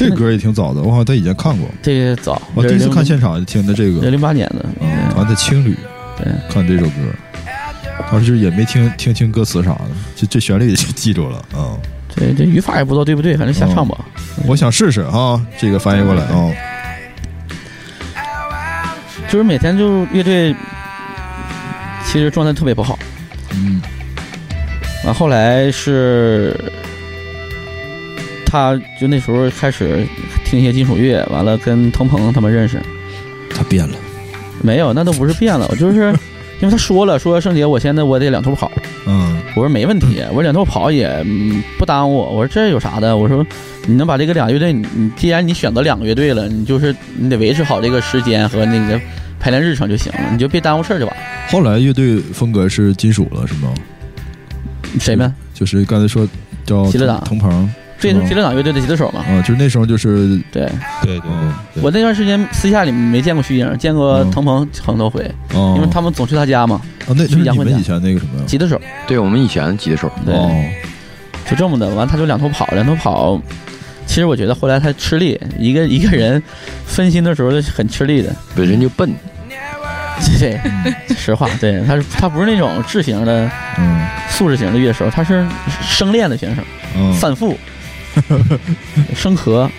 [0.01, 1.69] 对，这歌也挺早的，我好像在以前看过。
[1.81, 5.77] 这个早，我第一次看现场就听的这这个，零八年的，嗯，好像在青旅
[6.17, 6.91] 对，看这首歌，
[8.11, 11.77] 当时就是也没听听清歌词啥的，就这旋律也记住了啊。
[12.13, 13.97] 这这语法也不知道对不对，反正瞎唱吧。
[14.45, 16.51] 我想试试啊，这个翻译过来啊。
[19.29, 20.53] 就是每天就乐队，
[22.05, 22.99] 其实状态特别不好。
[23.53, 23.81] 嗯
[25.05, 26.55] 完后来是，
[28.51, 30.05] 他就那时候开始
[30.43, 32.81] 听一些金属乐，完了跟腾鹏他们认识。
[33.55, 33.95] 他变了，
[34.61, 36.13] 没有，那都不是变了，我就是
[36.59, 38.69] 因为他说了，说圣姐，我现在我得两头跑。
[39.07, 42.29] 嗯我说没问题，我说两头跑也嗯不耽误我。
[42.29, 43.15] 我说这有啥的？
[43.15, 43.45] 我说
[43.85, 48.99] 你能把这个两个乐队，你你既然你选择两个乐队了，你就是你得维持好这个时间和那个
[49.39, 51.15] 排练日程就行了，你就别耽误事儿就完。
[51.49, 53.73] 后来乐队风格是金属了是吗？
[54.99, 55.33] 谁们？
[55.53, 56.27] 就是刚才说
[56.65, 59.23] 叫吉乐党腾鹏，这是吗是吉乐党乐队的吉他手嘛？
[59.29, 60.65] 嗯，就是那时候就是对。
[61.03, 61.29] 对对对。
[61.75, 64.31] 对，我那段时间私下里没见过徐英，见过嗯。
[64.31, 68.43] 腾鹏很多回，哦，因为他们总去他家嘛，啊，那就是杨坤家你们以前那个什么？
[68.45, 68.81] 吉他手。
[69.07, 70.49] 对我们以前吉他手，对，哦，
[71.49, 73.39] 就这么的，完他就两头跑，两头跑。
[74.07, 76.41] 其实我觉得后来他吃力，一个一个人
[76.85, 78.35] 分心的时候很吃力的。
[78.55, 79.09] 本身就笨，
[80.39, 80.59] 对，
[81.15, 84.05] 实话，对，他是他不是那种智型的嗯。
[84.29, 85.45] 素质型的乐手，他是
[85.81, 86.63] 生练的选手，
[86.97, 87.55] 嗯，反复
[89.15, 89.69] 生和。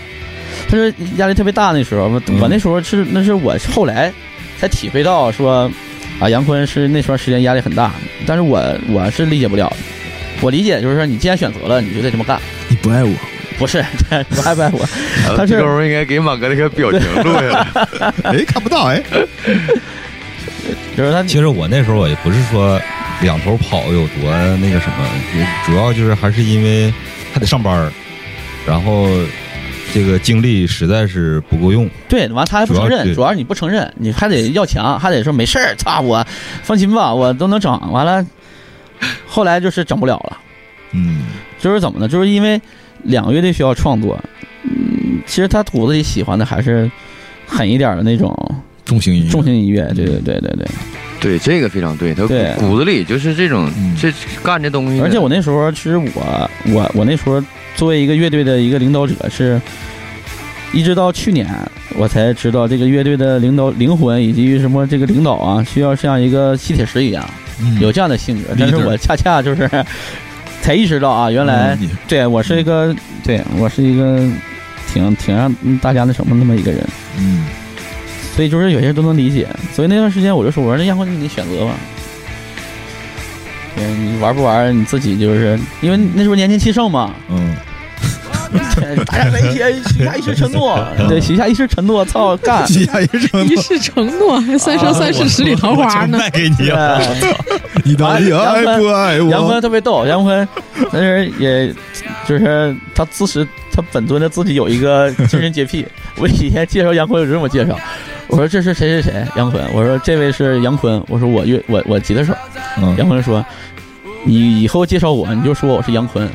[0.68, 2.08] 他说压力特别大那时候，
[2.40, 4.12] 我那时候是那是我后来
[4.58, 5.70] 才体会到说
[6.20, 7.92] 啊，杨坤是那段时间压力很大，
[8.26, 9.72] 但是我我是理解不了。
[10.40, 12.40] 我理解就是说，你既然选择了，你就得这么干。
[12.68, 13.12] 你不爱我，
[13.58, 13.82] 不是，
[14.30, 14.86] 不爱不爱我，
[15.36, 18.12] 他是这时候应该给马哥那个表情录下来。
[18.24, 19.02] 哎，看不到哎，
[20.96, 22.80] 就是他其实我那时候我也不是说
[23.20, 26.92] 两头跑有多那个什么，也主要就是还是因为
[27.32, 27.92] 还得上班儿，
[28.66, 29.06] 然后
[29.92, 31.88] 这个精力实在是不够用。
[32.08, 36.24] 对，完他还不承认，主要主要是你不承认，你还得要强，还得说没事儿，操我
[36.62, 37.72] 放心吧，我都能整。
[37.90, 38.26] 完了，
[39.26, 40.38] 后来就是整不了了，
[40.92, 41.22] 嗯
[41.58, 42.08] 就是怎么呢？
[42.08, 42.60] 就是因为
[43.02, 44.18] 两个乐队需要创作，
[44.64, 46.90] 嗯，其实他骨子里喜欢的还是
[47.46, 48.34] 狠一点的那种
[48.84, 50.66] 重型音乐，重型音乐，对对对对对。
[51.20, 55.00] 对，这个非常对，他对骨子里就是这种嗯这干这东西。
[55.00, 57.40] 而且我那时候，其实我我我那时候
[57.76, 59.60] 作为一个乐队的一个领导者，是
[60.72, 61.46] 一直到去年
[61.96, 67.28] 我才知道这个乐队的领导灵魂以及什么这个领导啊，需要像一个吸铁石一样
[67.60, 68.54] 嗯有这样的性格。
[68.58, 69.68] 但是我恰恰就是
[70.62, 74.26] 才意识到啊，原来嗯对我是一个对我是一个
[74.92, 76.86] 挺挺让大家那什么那么一个人。
[77.18, 77.46] 嗯
[78.34, 79.46] 所以就是有些人都能理解。
[79.74, 81.74] 所以那段时间我就说，我说那要不你选择吧，
[83.74, 87.56] 对你玩不玩你自己就是，因为那时候年轻气盛嘛，嗯，
[89.06, 89.58] 大家在一起
[89.94, 92.66] 许下一世承诺，对，许下一世承诺，操干。
[92.66, 96.18] 许下一时承诺，一世承诺，还三生三世十里桃花呢。
[96.18, 97.00] 卖给你了。
[97.84, 99.60] 你到底爱不爱杨坤？
[99.60, 100.46] 特别逗，杨坤
[100.92, 101.74] 那时也
[102.26, 105.86] 就是他自始他本尊的自己有一个精神洁癖。
[106.18, 107.76] 我以前介绍杨坤有这么介绍，
[108.32, 112.34] 我说这是谁谁谁杨坤，我说这位是杨坤，我说我乐我我吉他手，
[112.78, 113.44] 嗯杨坤说
[114.24, 116.28] 你以后介绍我你就说我是杨坤。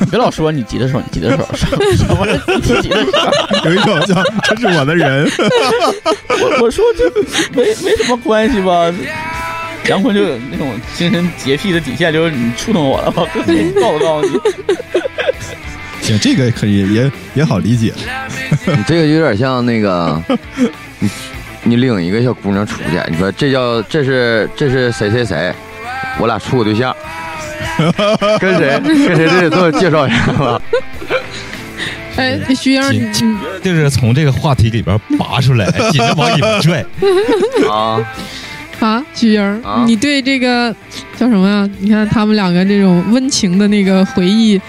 [0.00, 3.68] 你 别老说你吉他手，你吉他手， 什么什么你吉他手？
[3.68, 5.28] 有一种叫这是我的人，
[6.40, 7.10] 我我说这
[7.52, 8.90] 没没什么关系吧。
[9.88, 13.26] 杨坤就有那种精神洁癖的底线，就是你触动我了，我
[13.80, 14.38] 告诉告诉你，
[16.08, 17.92] 行，这个可以也也好理解。
[18.64, 20.22] 你这个有点像那个，
[21.00, 21.10] 你
[21.64, 25.52] 你领一个小姑娘出去，你说这叫这是这是谁谁谁，
[26.18, 26.96] 我俩处个对象，
[28.40, 30.60] 跟谁 跟谁这得做介绍一下吧？
[32.16, 36.84] 哎，徐英，你紧就是从这个话题里边拔出来，紧着往里边拽。
[37.70, 38.00] 啊，
[38.80, 40.74] 啊，徐英啊，你对这个
[41.16, 41.68] 叫什么呀？
[41.80, 44.60] 你看他们两个这种温情的那个回忆，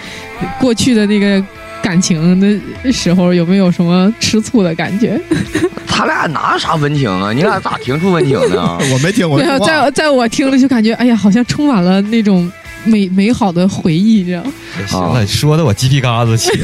[0.60, 1.42] 过去的那个
[1.82, 5.20] 感情的时候，有没有什么吃醋的感觉？
[5.86, 7.32] 他俩哪有啥温情啊？
[7.32, 8.78] 你俩咋听出温情呢？
[8.92, 12.50] 我没听过对啊，在在我听了就感觉，哎呀，好像充满了那种
[12.84, 14.44] 美美好的回忆，这样。
[14.86, 16.50] 行了，说的我鸡皮疙瘩起。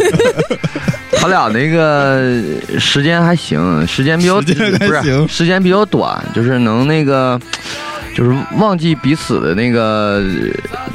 [1.17, 2.43] 他俩那个
[2.79, 7.41] 时间还行，时间比较时间还不是行时间比较短，就是能那个。
[8.15, 10.25] 就是忘记彼此的那个，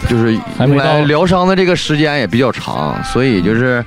[0.09, 3.85] 就是还没到用来疗伤的这个时间也比较长，所以就是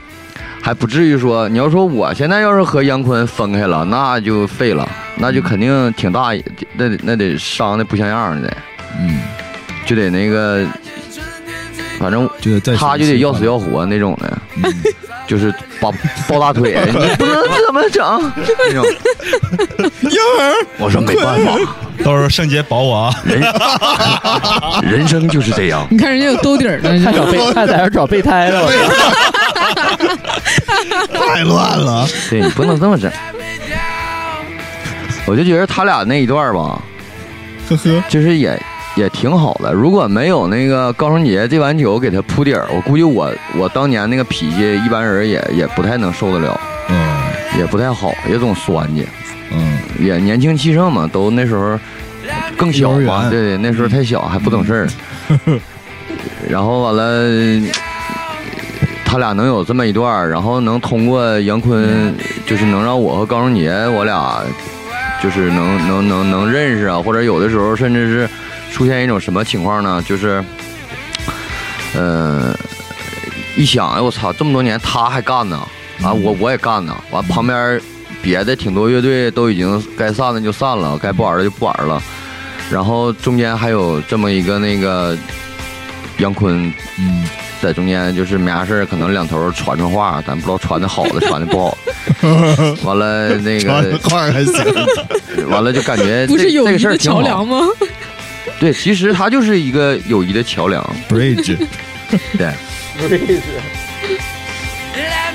[0.62, 6.32] 还不至于说，你要说我现在要是和杨坤分开了，那就废了，那就肯定挺大，
[6.76, 8.56] 那得那得伤的不像样的，
[9.00, 9.18] 嗯，
[9.84, 10.64] 就得那个，
[11.98, 14.38] 反正就他就得要死要活那种的。
[14.58, 14.72] 嗯
[15.26, 15.92] 就是抱
[16.28, 18.84] 抱大腿， 你不能这么整那种。
[20.02, 21.56] 婴儿， 我说没办法，
[22.04, 23.14] 到时候圣洁保我啊！
[23.24, 23.40] 人
[24.98, 25.86] 人生就是这样。
[25.90, 28.70] 你看人家有兜底儿的，还找备还在这找备胎呢，我
[31.10, 31.18] 操！
[31.18, 32.06] 太乱了。
[32.30, 33.10] 对你不能这么整。
[35.26, 36.78] 我就觉得他俩那一段吧，
[37.68, 38.60] 呵呵，就是也
[38.96, 39.72] 也挺好的。
[39.72, 46.96] 如果没有那个高胜杰这碗酒给他铺底儿，我估计我我当年那个脾气，一般人也也不太能受得了，嗯
[47.58, 49.06] 也不太好，也总酸去。
[49.52, 51.78] 嗯，也年轻气盛嘛，都那时候
[52.56, 54.88] 更小嘛，对对，那时候太小还不懂事儿。
[56.48, 57.70] 然后完了，
[59.04, 62.14] 他俩能有这么一段儿，然后能通过杨坤，
[62.46, 64.42] 就是能让我和高胜杰我俩，
[65.22, 68.28] 就是能能能能认识啊，或者有的时候甚至是
[68.74, 70.02] 出现一种什么情况呢？
[70.04, 70.42] 就是，
[71.94, 72.52] 呃，
[73.56, 75.56] 一想，哎我操，这么多年他还干呢，
[76.02, 77.80] 啊，我我也干呢，完旁边
[78.20, 82.02] 别的挺多乐队都已经该散的就散了，该不玩的就不玩了，
[82.68, 85.16] 然后中间还有这么一个那个
[86.18, 87.28] 杨坤嗯，
[87.62, 91.78] 在中间，就是没啥事儿可能两头传传话，咱不知道传的好的传的不好，
[92.82, 94.52] 完了那个话还行，
[95.48, 97.22] 完了就感觉不是这这个友谊的事儿挺好。
[97.22, 97.68] 桥梁吗？
[98.64, 101.54] 对，其实它就是一个友谊的桥梁，bridge，
[102.38, 102.50] 对
[102.98, 103.40] ，bridge，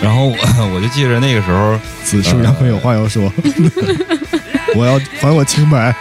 [0.02, 0.36] 然后我
[0.74, 3.32] 我就记着那个时候，此处杨坤有话要说，
[4.74, 5.94] 我要还我清白，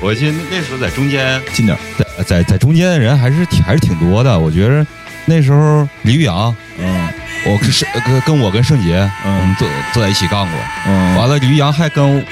[0.00, 4.38] 我记得那时候在中间，近点，在在在中间的人还是挺还是挺多的。
[4.38, 4.86] 我觉着
[5.26, 7.08] 那时候李玉阳，嗯。
[7.44, 9.54] 我跟盛跟跟我跟盛杰，嗯。
[9.58, 10.58] 坐坐在一起干过。
[10.86, 12.24] 嗯，完了，李玉阳还跟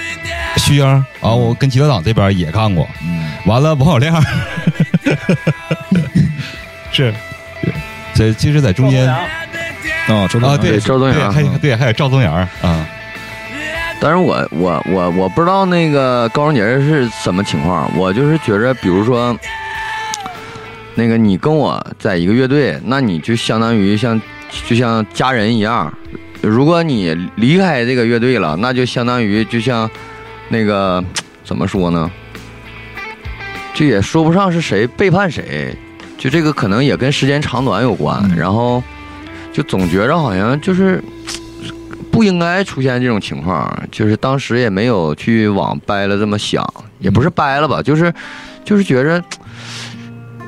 [0.56, 0.86] 徐英，
[1.20, 2.88] 啊，我跟吉他党这边也干过。
[3.02, 4.22] 嗯完了，王小亮
[6.92, 7.12] 是，
[8.14, 9.08] 这其实在中间。
[9.08, 9.20] 啊，
[10.08, 12.86] 啊，周东对，赵宗阳对，还对，还有赵宗阳啊，
[14.00, 19.36] 但是我我我我不知道那个高荣杰是什么情况，我就是觉着，比如说，
[20.94, 24.20] 那个你跟我在一个乐队，那你就相当于像
[24.66, 25.92] 就像家人一样。
[26.42, 29.88] 如果你离开这个乐队了，那就相当于就像
[30.48, 31.02] 那个
[31.44, 32.10] 怎么说呢？
[33.74, 35.74] 这也说不上是谁背叛谁，
[36.18, 38.20] 就这个可能也跟时间长短有关。
[38.30, 38.82] 嗯然后
[39.52, 41.02] 就总觉着好像就是
[42.10, 46.64] 不应该出现这种情况，就是当时也没有去往掰了这么想，
[46.98, 48.12] 也不是掰了吧，就是
[48.64, 49.22] 就是觉着。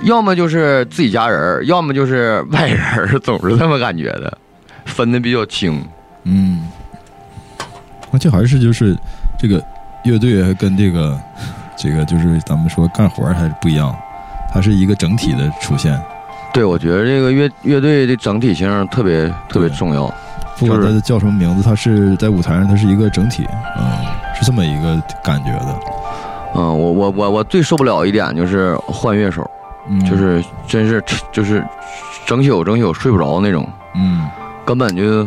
[0.04, 4.36] 要么就是自己家人，要么就是外人，总是这么感觉的，
[4.84, 5.80] 分的比较清。
[6.24, 6.60] 嗯，
[8.10, 8.96] 那这还是就是
[9.38, 9.62] 这个
[10.04, 11.16] 乐队还跟这个
[11.82, 13.92] 这个就是咱们说干活还是不一样，
[14.52, 16.00] 它是一个整体的出现，
[16.52, 20.02] 对，我觉得这个乐乐队的整体性特别特别重要。
[20.58, 23.44] 不管就是它叫什么名字，它是在舞台上它是一个整体，
[23.78, 23.84] 嗯，
[24.38, 25.80] 是这么一个感觉的，
[26.54, 29.50] 嗯，我我我我最受不了一点就是换乐手，
[29.88, 31.66] 嗯，就是真是就是
[32.26, 34.28] 整宿整宿睡不着那种，嗯
[34.64, 35.26] 根本就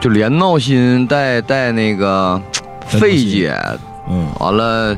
[0.00, 2.40] 就连闹心带带那个
[2.86, 3.58] 费解，
[4.08, 4.26] 嗯。
[4.40, 4.96] 完了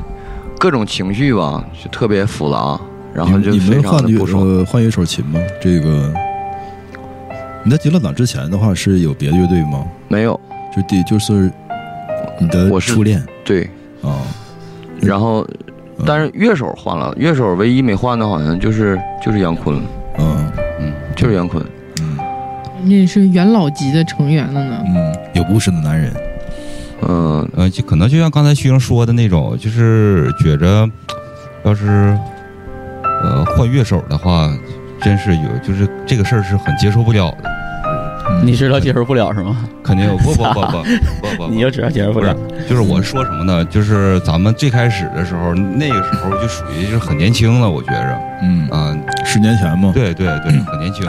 [0.59, 2.79] 各种情绪吧，就特别复杂，
[3.13, 4.43] 然后就你非常的不爽。
[4.43, 5.39] 呃换乐手琴吗？
[5.61, 6.13] 这个
[7.63, 9.85] 你在极乐党之前的话是有别的乐队吗？
[10.07, 10.39] 没有，
[10.75, 11.51] 就第就是
[12.39, 13.69] 你的我初恋对，
[14.01, 14.21] 啊，
[15.01, 15.41] 然后
[15.97, 19.81] 嗯但是乐手换了，乐手唯一没换的好像就是就是杨坤，
[20.17, 21.63] 嗯嗯，就是杨坤。
[22.01, 22.17] 嗯
[22.83, 24.83] 那是元老级的成员了呢。
[24.85, 26.13] 嗯，有故事的男人，
[27.01, 30.89] 嗯，呃，就可能就像刚才徐英说的那种，就是觉着，
[31.63, 32.17] 要是
[33.23, 34.49] 呃换乐手的话，
[35.01, 37.49] 真是有，就是这个事儿是很接受不了的。
[37.49, 37.53] 嗯
[38.43, 39.55] 你知道接受不了是吗？
[39.81, 40.83] 肯定有不不不不
[41.37, 42.35] 不不，你就知道接受不了。
[42.69, 43.63] 就是我说什么呢？
[43.65, 51.05] 就是咱们最开始的时候，那个时候就属于是很年轻了，我觉着嗯，啊，十年前嘛，对对对， 很年轻。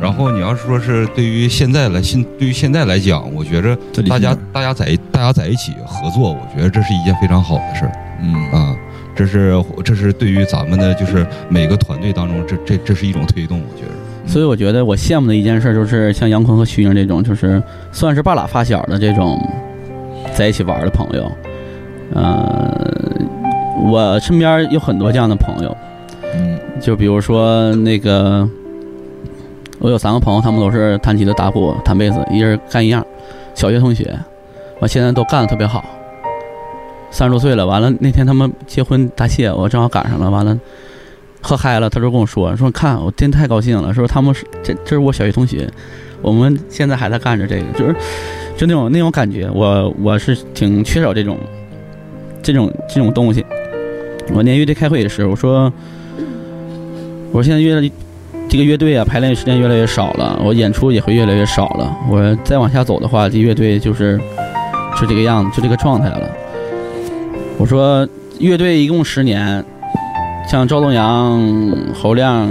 [0.00, 8.76] 然后你要是说是对于现在来现对于现在来讲，我觉着这大家大家在大家在一起合作，我觉得这是一件非常好的事儿嗯啊。
[9.16, 9.52] 这是
[9.84, 14.30] 这是对于咱们的就是每个团队当中，这这这是一种推动，我觉得。
[14.30, 19.36] 所以我觉得我羡慕的一件事就是像杨坤和徐英这种，就是算是半拉发小的这种
[20.34, 21.32] 在一起玩的朋友。
[22.14, 22.72] 呃，
[23.90, 25.76] 我身边有很多这样的朋友，
[26.36, 28.48] 嗯就比如说那个，
[29.80, 33.04] 我有三个朋友，他们都是弹吉他、打鼓、弹贝斯，一人干一样。
[33.54, 34.16] 小学同学，
[34.80, 35.84] 完现在都干得特别好，
[37.10, 37.66] 三十多岁了。
[37.66, 40.30] 完了那天他们结婚答谢，我正好赶上了。
[40.30, 40.58] 完了
[41.40, 45.68] 喝嗨了，他就跟我说说看，我真太高兴了，说他们是这这是我小学同学，
[46.22, 47.94] 我们现在还在干着这个，就是
[48.56, 51.38] 就那种那种感觉，我我是挺缺少这种
[52.42, 53.44] 这种这种东西。
[54.34, 55.72] 我那乐队开会的时候，我说
[57.32, 57.90] 我现在乐
[58.48, 61.94] 这个乐队啊，排练时间越来越少了，我演出也会越来越少了。
[62.08, 64.18] 我再往下走的话，这乐队就是
[64.98, 66.22] 就这个样子，就这个状态了。
[67.58, 68.08] 我说
[68.38, 69.62] 乐队一共十年，
[70.48, 71.38] 像赵东阳、
[71.94, 72.48] 侯亮、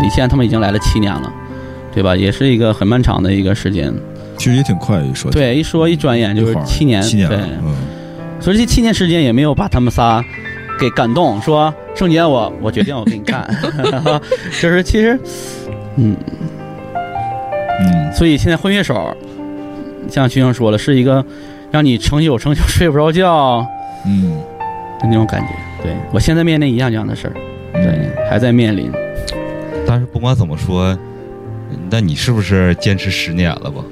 [0.00, 1.30] 李现他们已经来了七年了，
[1.92, 2.16] 对吧？
[2.16, 3.92] 也是一个很漫长的一个时间。
[4.38, 7.74] 其实也挺快，一说对，一说一转眼就是七年，对七年对，，嗯
[8.40, 10.24] 所以这七年时间也没有把他们仨
[10.78, 13.46] 给感动，说圣杰我我决定我给你干，
[14.58, 15.20] 就是其实，
[15.96, 16.16] 嗯，
[17.78, 18.10] 嗯。
[18.10, 19.14] 所以现在混乐手，
[20.08, 21.22] 像徐英说了，是一个
[21.70, 23.66] 让你成宿成宿睡不着觉
[24.06, 24.40] 嗯。
[24.98, 25.48] 的那种感觉。
[25.82, 27.34] 对我现在面临一样这样的事儿，
[27.74, 27.82] 嗯。
[27.82, 28.90] 对，还在面临。
[29.86, 30.98] 但是不管怎么说，
[31.90, 33.84] 那你是不是坚持十年了吧？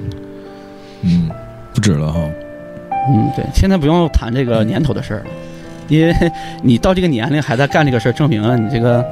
[1.03, 1.29] 嗯，
[1.75, 2.19] 不止了哈，
[3.11, 5.25] 嗯，对，现在不用谈这个年头的事儿了，
[5.89, 6.15] 因为
[6.63, 9.05] 你到这个年龄还在干这个事儿，证明了你这个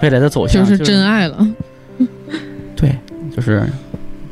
[0.00, 1.46] 未来的走向就是真爱了。
[2.74, 2.96] 对，
[3.34, 3.68] 就是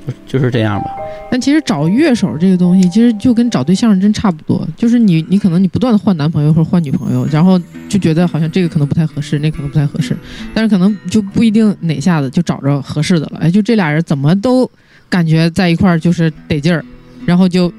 [0.06, 0.90] 就就是这样吧。
[1.30, 10.14] 但其实找乐手这个东西，其实就跟找对象真差不多，就是你你可能你不断的换男朋友或者换女朋友，然后就觉得好像这个可能不太合适，那个可能不太合适，
[10.52, 13.38] 但是可能就不一定哪下子就找着合适的了。
[13.40, 14.70] 哎，就这俩人怎么都
[15.08, 16.84] 感觉在一块儿就是得劲儿，
[17.24, 17.72] 然后就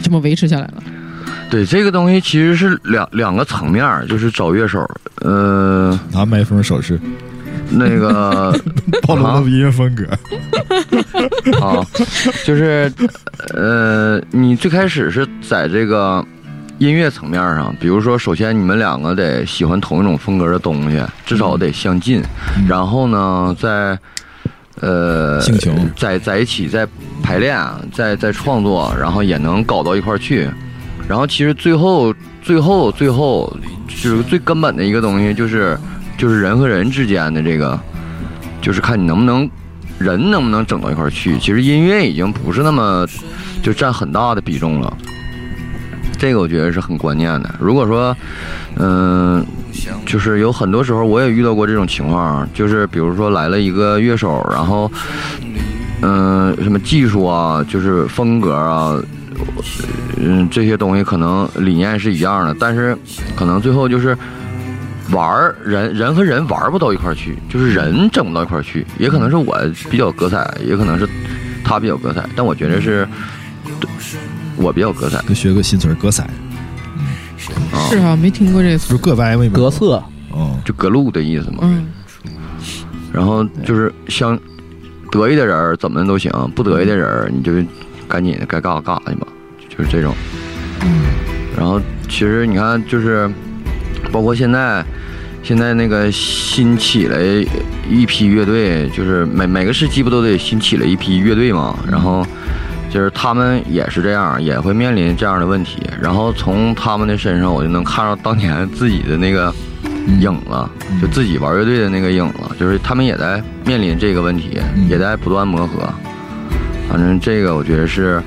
[0.00, 0.82] 这么维持下来了。
[1.48, 4.84] 对，这个东西其实是两两个层面，就是找乐手，
[5.20, 6.98] 呃，拿麦克风手势，
[7.70, 8.52] 那个
[9.06, 10.04] 暴露了音乐风格，
[11.64, 11.86] 啊，
[12.44, 12.92] 就是
[13.54, 16.22] 呃，你最开始是在这个
[16.78, 22.20] 音乐层面上，比如说，首先你们两个得喜欢同一种风格的东西，至少得相近，
[22.56, 23.96] 嗯然后呢，在
[24.80, 25.40] 呃
[25.96, 26.86] 在在一起，在
[27.22, 27.56] 排练，
[27.92, 30.50] 在在创作，然后也能搞到一块儿去。
[31.08, 33.56] 然后其实最后最后最后
[33.88, 35.78] 就是最根本的一个东西，就是
[36.18, 37.78] 就是人和人之间的这个，
[38.60, 39.48] 就是看你能不能
[39.98, 41.38] 人能不能整到一块去。
[41.38, 43.06] 其实音乐已经不是那么
[43.62, 44.96] 就占很大的比重了。
[46.18, 47.54] 这个我觉得是很关键的。
[47.60, 48.16] 如果说，
[48.76, 49.46] 嗯、
[50.06, 54.90] 就是有很多时候我也遇到过这种情况，就是比如说来了一个乐手，然后，
[56.00, 58.98] 嗯、什么技术啊，就是风格啊，
[60.18, 62.96] 嗯，这些东西可能理念是一样的，但是
[63.36, 64.16] 可能最后就是
[65.10, 69.56] 玩儿人人和人玩不到一块儿去，就是人整不到一块儿去，也可能是我
[69.90, 71.08] 比较割彩，也可能是
[71.64, 73.06] 他比较割彩，但我觉得是
[74.56, 75.20] 我比较割彩。
[75.28, 76.28] 就学个新词儿割彩，
[77.90, 78.88] 是啊，没听过这个词。
[78.90, 79.52] 就是各歪歪嘛。
[79.54, 80.02] 格色，
[80.34, 81.58] 嗯，就隔路的意思嘛。
[81.62, 81.86] 嗯，
[83.12, 84.38] 然后就是像
[85.10, 87.52] 得意的人怎么都行，不得意的人你就
[88.08, 89.26] 赶紧该干啥干啥去吧，
[89.68, 90.14] 就是这种。
[91.56, 93.30] 然后其实你看，就是
[94.12, 94.84] 包括现在，
[95.42, 97.18] 现在那个新起来
[97.88, 101.78] 一批乐队，就是每每个时期不都得新起来一批乐队嘛？
[101.90, 102.26] 然后
[102.90, 105.82] 就是他们也是这样，也会面临这样的问题。
[106.00, 109.52] 然后从他们的身上，我就能看到当年自己的那个
[110.20, 110.68] 影子，
[111.00, 115.88] 就自己玩乐队的那个影子，就是他们也在面临这个问题，也在不断磨合。
[116.88, 118.22] 反正这个我觉得是，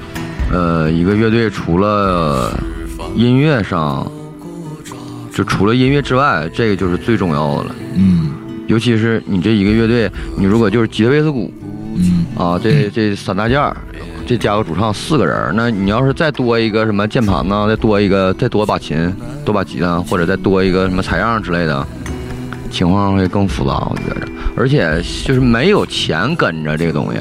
[0.51, 2.53] 呃，一个乐队除了
[3.15, 4.09] 音乐上，
[5.33, 7.75] 就除了音乐之外，这个就是最重要的了。
[7.95, 8.31] 嗯
[8.67, 11.51] 尤其是你这一个乐队，你如果就是吉他、贝斯、鼓
[11.95, 13.75] 嗯啊，这这三大件儿，
[14.27, 19.11] 这加个主唱四个人儿，那你要是再多一个什么键盘呢，再多一个再多把琴、
[19.43, 21.87] 多把吉他，或者再多一个什么采样之类的，
[22.69, 24.27] 情况会更复杂，我觉着。
[24.59, 27.19] 而且就是没有钱跟着这个东西，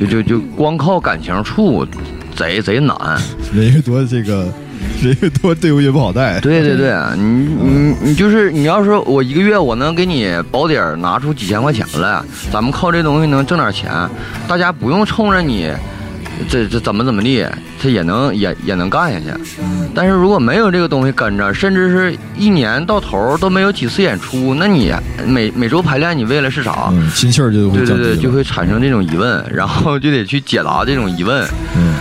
[0.00, 1.86] 就就就光靠感情处，
[2.34, 2.96] 贼贼难。
[3.54, 4.50] 人越多，这个
[5.02, 6.40] 人越多，队伍越不好带。
[6.40, 13.92] 对对对，你你你就是你要说我一个月我能给你保底儿拿出几千块钱来，咱们靠这东西能挣点钱，
[14.48, 15.70] 大家不用冲着你
[16.48, 17.44] 这这怎么怎么地，
[17.80, 19.26] 他也能也也能干下去。
[19.94, 24.92] 但是如果没有这个东西跟着，甚至是一年到头都没有几次演出，那你
[25.26, 26.88] 每每周排练你为了是啥？
[26.92, 31.94] 嗯，心气儿就会对对对，就会产生这种疑问，然后就得去解答这种疑问，嗯，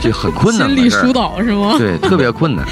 [0.00, 1.12] 这很困难心理疏的事儿。
[1.12, 1.74] 导是吗？
[1.78, 2.64] 对，特别困难，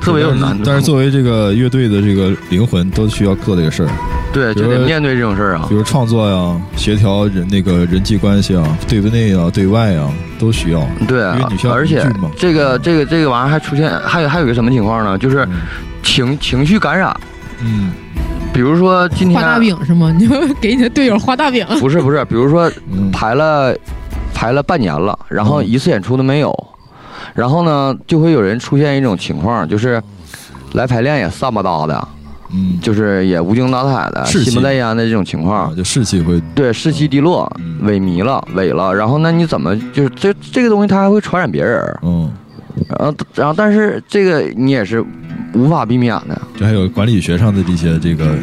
[0.00, 0.64] 特别有难度。
[0.64, 3.88] 但是作为这个乐队的这个灵魂，都需要做这个事儿，
[4.32, 5.74] 对，就得面对这种事儿啊比。
[5.74, 10.08] 如创作呀、协调人那个人际关系啊、对内啊、对外啊，
[10.38, 10.86] 都需要。
[11.08, 12.04] 对啊因为你需，要而且
[12.38, 15.18] 这个这个这个玩意儿还出现，还有还有一个什么情况呢？
[15.18, 15.46] 就是
[16.02, 17.14] 情情绪感染，
[17.60, 17.92] 嗯
[18.52, 20.12] 比如说今天画大饼是吗？
[20.16, 21.66] 你就给你的队友画大饼。
[21.80, 23.74] 不是不是，比如说嗯排了
[24.34, 26.52] 排了半年了，然后嗯一次演出都没有，
[27.34, 30.02] 然后呢就会有人出现一种情况，就是
[30.72, 32.08] 来排练也散吧搭的，
[32.52, 35.74] 嗯，就是也无精打采的、士气心不在焉的这种情况啊，。
[35.76, 42.30] 就士气会对，士气低落嗯、萎靡了、萎了，然后那你怎么就是这这个东西它还会传染别人，嗯，
[42.98, 45.04] 然后然后但是这个你也是
[45.54, 48.36] 无法避免的，这还有管理学上的这些这个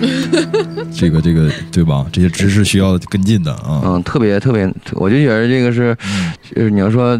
[0.93, 2.05] 这个这个对吧？
[2.12, 3.82] 这些知识需要跟进的啊。
[3.86, 5.95] 嗯，特别特别，我就觉得这个是，
[6.55, 7.20] 就是你要说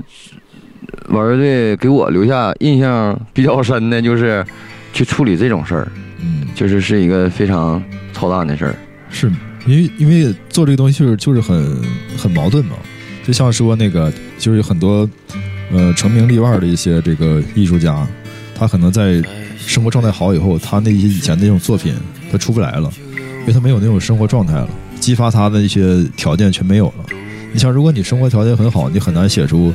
[1.10, 4.46] 玩乐队给我留下印象比较深的，就是
[4.94, 5.88] 去处理这种事儿，
[6.20, 8.76] 嗯，就是是一个非常操蛋的事儿。
[9.10, 9.32] 是
[9.66, 11.82] 因为因为做这个东西就是就是很
[12.18, 12.76] 很矛盾嘛，
[13.26, 15.10] 就像说那个就是有很多
[15.72, 18.08] 呃成名立万的一些这个艺术家，
[18.56, 19.22] 他可能在
[19.58, 21.94] 生活状态好以后，他那些以前那种作品
[22.32, 22.92] 他出不来了，
[23.42, 27.06] 因为他没有那种生活状态了，激发他的一些条件全没有了。
[27.54, 29.74] 你像如果你生活条件很好，你很难写出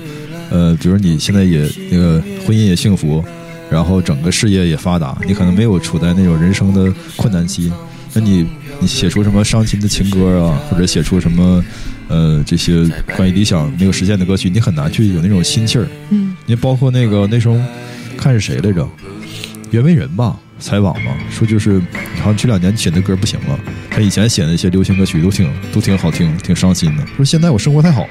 [0.50, 3.24] 呃，比如你现在也那个婚姻也幸福。
[3.72, 7.72] 然后整个事业也发达，你可能没有处在那种人生的困难期，
[8.12, 8.46] 那你
[8.78, 11.64] 你写出什么伤心的情歌啊，或者写出什么
[12.08, 12.84] 呃这些
[13.16, 15.88] 关于理想没有实现的歌曲，你很难去有那种心气儿。
[16.10, 17.58] 嗯，你包括那个那时候
[18.18, 18.86] 看是谁来着，
[19.70, 21.80] 袁惟仁吧，采访嘛，说就是
[22.18, 23.58] 好像这两年写的歌不行了，
[23.90, 27.06] 他以前写的一些流行歌曲都挺都挺好听，挺伤心的。
[27.16, 28.10] 说现在我生活太好了，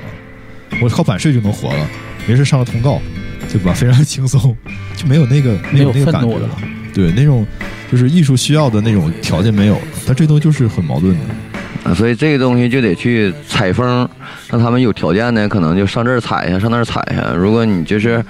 [0.81, 1.87] 我靠版税就能活了，
[2.27, 2.99] 没事上个通告，
[3.51, 3.73] 对吧？
[3.73, 4.55] 非常轻松，
[4.95, 6.49] 就没有那个没有那个感觉了。
[6.93, 7.45] 对，那种
[7.91, 11.19] 就是艺术需要的那种条件没有了，但这东西就是很矛盾的。
[11.83, 14.07] 啊所以这个东西就得去采风，
[14.51, 17.33] 让他们有条件呢，可能就上这儿采一下，上那儿采一下。
[17.33, 18.23] 如果你就是，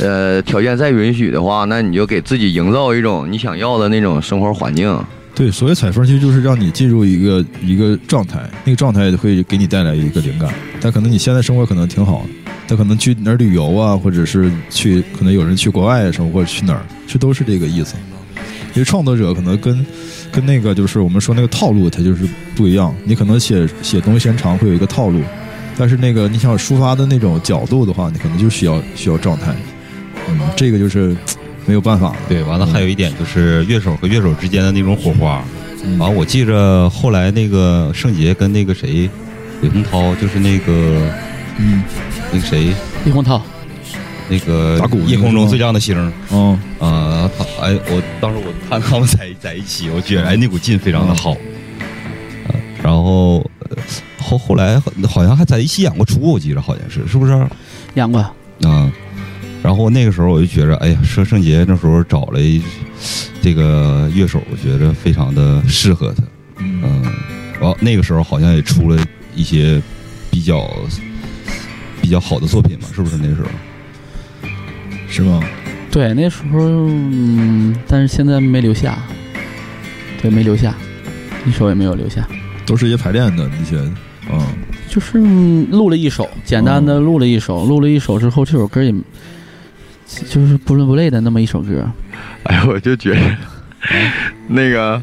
[0.00, 4.98] 呃，条件再允许的话，那你就给自己营造一种你想要的那种生活环境。
[5.36, 10.50] 对，所谓采风，其实就是让你进入一个一个状态，那个状态会给你带来一个灵感。
[10.80, 12.26] 但可能你现在生活可能挺好，
[12.66, 17.94] 但可能去哪儿旅游啊，或者是去，可能有人去国外什么，或者去哪儿，这都是这个意思。
[18.74, 19.86] 因为创作者可能跟
[20.30, 22.94] 跟那个就是我们说那个套路，它就是不一样。
[23.04, 25.22] 你可能写写东西时间长会有一个套路，
[25.78, 29.54] 但是那个你想抒发的那种角度的话，你可能就需要需要状态。
[30.28, 31.16] 嗯，这个就是
[31.64, 32.16] 没有办法了。
[32.28, 35.42] 对，完了还有一点就是乐手和乐手之间的那种火花。
[35.84, 39.08] 嗯完，我记着后来那个圣杰跟那个谁，
[39.62, 41.00] 李洪涛，就是那个
[41.58, 41.82] 嗯，
[42.32, 42.72] 那个谁，
[43.04, 43.42] 李洪涛，
[44.28, 51.32] 那个打鼓夜空中最亮的星，嗯，啊，他哎，我当时我看他们在在一起，我觉得哎那股劲非常的好。
[51.32, 51.40] 嗯
[52.82, 53.38] 然后
[53.68, 53.76] 呃
[54.16, 57.32] 后后来好像还在一起演过出，我记得好像是，是不是？
[57.32, 57.50] 啊、
[57.94, 58.24] 演过，
[59.60, 62.62] 然后那个时候我就觉着，哎呀，佘圣杰那时候找了一
[63.42, 66.22] 这个乐手，我觉得非常的适合他。
[66.58, 67.02] 嗯，嗯，
[67.54, 69.04] 然后那个时候好像也出了
[69.34, 69.82] 一些
[70.30, 70.70] 比较
[72.06, 73.48] 比较好的作品嘛，是不是那时候？
[75.08, 75.42] 是吗？
[75.90, 78.96] 对，那时候，嗯，但是现在没留下，
[80.22, 80.72] 对，没留下，
[81.44, 82.24] 一首也没有留下，
[82.64, 83.76] 都是一些排练的那些，
[84.30, 84.40] 嗯，
[84.88, 88.94] 就是嗯录了一首，简单的录了一首，录了一首之后，这首歌也，
[90.28, 91.90] 就是不伦不类的那么一首歌，
[92.44, 93.20] 哎，我就觉得
[94.46, 95.02] 那个，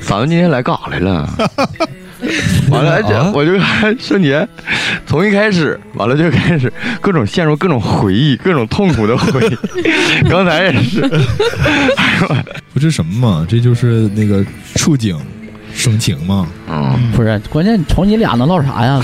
[0.00, 1.38] 咱们今天来干啥来了？
[2.70, 4.46] 完了，我就看圣杰，
[5.06, 9.56] 从一开始完了就开始各种陷入各种回忆，各种痛苦的回忆。
[10.28, 11.00] 刚才也是，
[12.72, 15.18] 不是什么嘛，这就是那个触景
[15.74, 16.46] 生情嘛。
[16.70, 19.00] 嗯，不是，关键瞅你俩能唠啥呀？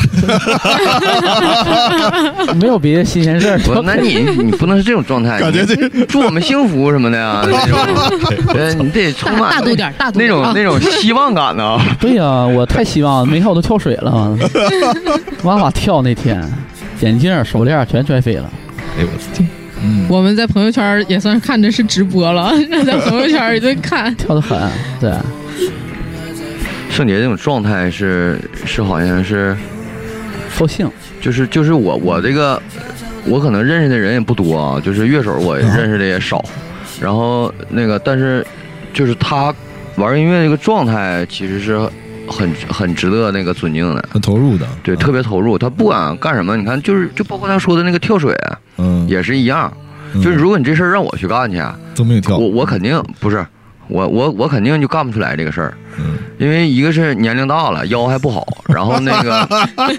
[2.61, 7.79] 没有别的新鲜事儿，不，那你你不能是这种状态，感觉这祝我们幸福什么的呀， 那种，
[8.55, 11.79] 呃，你得充满大度点，大度那种那种希望感呢。
[12.01, 14.37] 对呀、我太希望了，没看我都跳水了，
[15.45, 16.43] 哇哇跳那天，
[17.01, 18.51] 眼镜、手链全摔飞了。
[18.99, 19.45] 哎呦我操！
[19.83, 22.53] 嗯，我们在朋友圈也算是看的是直播了，
[22.87, 24.15] 在朋友圈也在看。
[24.17, 24.59] 跳的很，
[25.01, 25.11] 对，
[26.95, 29.57] 圣杰这种状态是是好像是
[30.57, 30.89] 高兴，
[31.21, 32.63] 就是就是我我这个
[33.27, 36.45] 我可能认识的人也不多啊，就是乐手我认识的也少，
[37.01, 38.47] 然后那个但是
[38.93, 39.53] 就是他
[39.97, 41.77] 玩音乐这个状态其实是
[42.29, 45.59] 很很值得那个尊敬的，很投入的，对，嗯特别投入。
[45.59, 48.33] 他不管干什么，你看就是就包括他说的那个跳水
[48.79, 49.77] 嗯，也是一样，
[50.15, 51.61] 嗯就是如果你这事儿让我去干去，
[52.39, 53.45] 我，我肯定不是。
[53.89, 59.47] 我我我肯定就干不出来这个事儿，嗯，因为一个是年龄大了，腰还不好，然后那个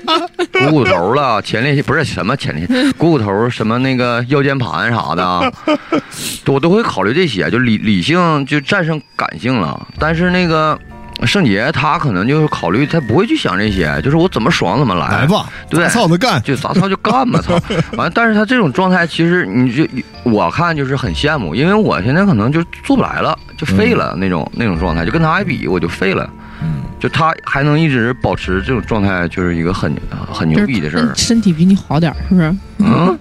[0.65, 5.51] 股骨头了，前列腺不是什么前列腺，股骨头什么那个腰间盘啥的啊，
[6.47, 9.87] 我都会考虑这些，就理理性就战胜感性了。
[9.99, 10.77] 但是那个
[11.23, 17.59] 圣杰他可能就是考虑他不会去想这些，就是我怎么爽怎么来，来吧，对大操的干，就咋操就干吧，操！
[17.97, 19.87] 完，但是他这种状态，其实你就
[20.23, 26.29] 我看就是很羡慕，因为我现在可能就做不来了，就废了那种、那种状态，就跟他一比，我就废了。
[26.61, 29.93] 嗯，就他还能一直保持这种状态，就是一个很
[30.31, 31.13] 很牛逼的事儿。
[31.15, 32.55] 身体比你好点儿，是不是？
[32.79, 33.19] 嗯，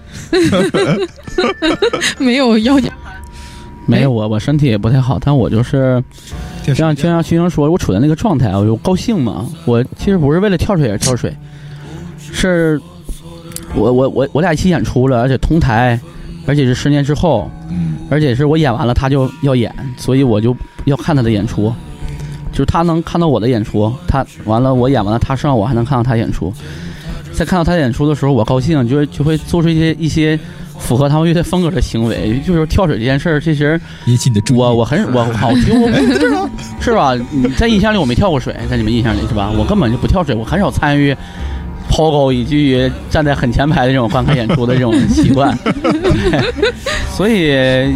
[2.19, 2.91] 没有腰间
[3.87, 6.03] 没有我我身体也不太好，但我就是
[6.65, 9.45] 就像就像徐生说，我处在那个状态，我就高兴嘛。
[9.65, 11.31] 我其实不是为了跳水而跳水，
[12.17, 12.81] 是
[13.75, 15.99] 我我我我俩一起演出了，而且同台，
[16.47, 20.55] 而且是十年之后，嗯而且是我演完了他就要演，所以我就
[20.85, 21.71] 要看他的演出，
[22.51, 26.51] 就是他能看到我的演出，他完了我演完了他上我还能看到他演出，
[27.31, 30.39] 在看到他演出的时候我高兴，就会就会做出一些一些
[30.79, 34.57] 符合他们乐队风格的行为，就是跳水这件事儿，其实引起你的注意。
[34.57, 36.49] 我我很我好听，我
[36.79, 37.13] 是吧？
[37.31, 39.51] 你在印象里我没跳过水，在你们印象里是吧？
[39.57, 41.15] 我根本就不跳水，我很少参与
[41.89, 45.57] 抛高以及于站在很前排的这种观看演出的这种习惯，
[47.15, 47.95] 所以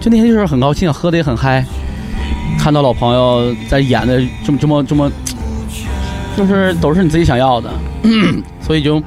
[0.00, 1.64] 就那天就是很高兴，喝的也很嗨，
[2.58, 5.10] 看到老朋友在演的这么这么这么，
[6.36, 7.70] 就是都是你自己想要的，
[8.60, 9.02] 所以就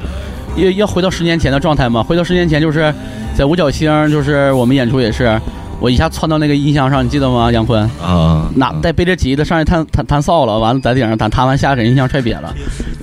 [0.56, 2.02] 要要回到十年前的状态嘛。
[2.04, 2.94] 回到十年前就是
[3.36, 5.40] 在五角星，就是我们演出也是。
[5.80, 7.82] 我一下窜到那个音箱上，你记得吗，杨坤？
[8.02, 12.54] 啊，拿带背着吉他上去弹弹弹扫了，完了在顶上弹，弹完下给音箱踹瘪了，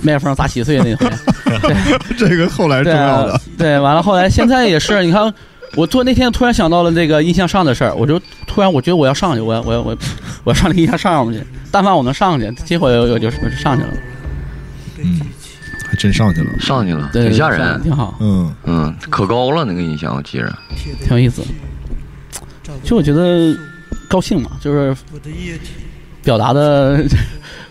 [0.01, 1.07] 麦克风砸稀碎那回。
[2.17, 5.31] 这个后来重要的，对，完了后来现在也是，你看，
[5.75, 9.97] 我做那天突然想到了那个音箱上的事儿，我就突然我觉得我要上去，我要我要我要
[10.43, 11.39] 我要上那音箱上去，
[11.69, 13.99] 但凡我能上去，结果我就我就上去了，嗯，
[15.91, 17.81] 还真上去了，上去了，对，挺吓人。
[17.83, 20.49] 挺好，嗯，嗯，可高了那个音响，我记着。
[21.03, 21.43] 挺有意思。
[22.81, 23.53] 就我觉得
[24.07, 24.95] 高兴嘛，就是
[26.23, 27.03] 表达的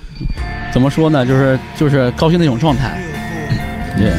[0.71, 3.03] 怎么说呢，就是就是高兴的一种状态。
[3.97, 4.13] 对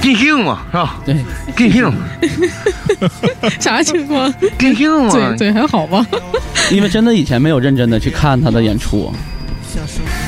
[0.00, 0.98] 尽兴嘛，是吧？
[1.04, 1.14] 对，
[1.54, 1.92] 尽兴，
[3.60, 4.32] 啥情况？
[4.58, 5.36] 尽兴嘛嘴。
[5.36, 6.04] 嘴还好吧？
[6.72, 9.12] 因为真的以前没有认真的去看他的演出，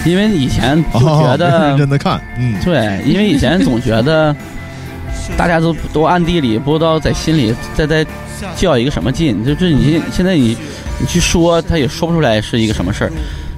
[0.04, 4.34] 因为以前总觉哦得、认真的看，嗯，对，因为以前总觉得
[5.36, 8.06] 大家都都暗地里不知道在心里在在
[8.56, 10.56] 较一个什么劲，就就是你现在你
[11.00, 13.12] 你去说，他也说不出来是一个什么事儿，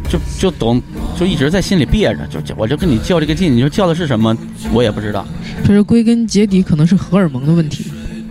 [0.08, 0.80] 就就懂
[1.18, 4.36] 就一直在心里憋着，就我就跟你较这个劲，你说较的是什么，
[4.72, 5.26] 我也不知道。
[5.66, 7.86] 就是归根结底可能是荷尔蒙的问题。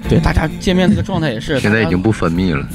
[0.08, 2.64] 对，大家见面那个状态也是，现在已经不分泌了。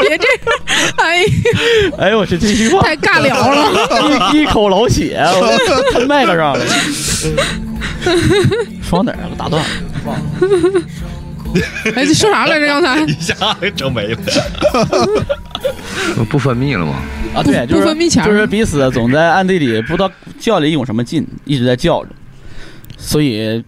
[0.00, 0.54] 别这样，
[0.98, 1.24] 哎，
[1.98, 4.30] 哎呦我去，这句话太尬聊了。
[4.32, 6.64] 一一口老血，我喷麦克上了。
[8.82, 9.30] 说哪儿了？
[9.36, 9.68] 打断了。
[11.96, 12.66] 哎，你说啥来着？
[12.66, 14.18] 刚才一下给整没了。
[16.30, 16.94] 不分泌了吗？
[17.34, 20.08] 啊，对，就是不分泌前就是彼此总在暗地里不知道
[20.38, 22.10] 较了一种什么劲，一直在较着，
[22.96, 23.64] 所以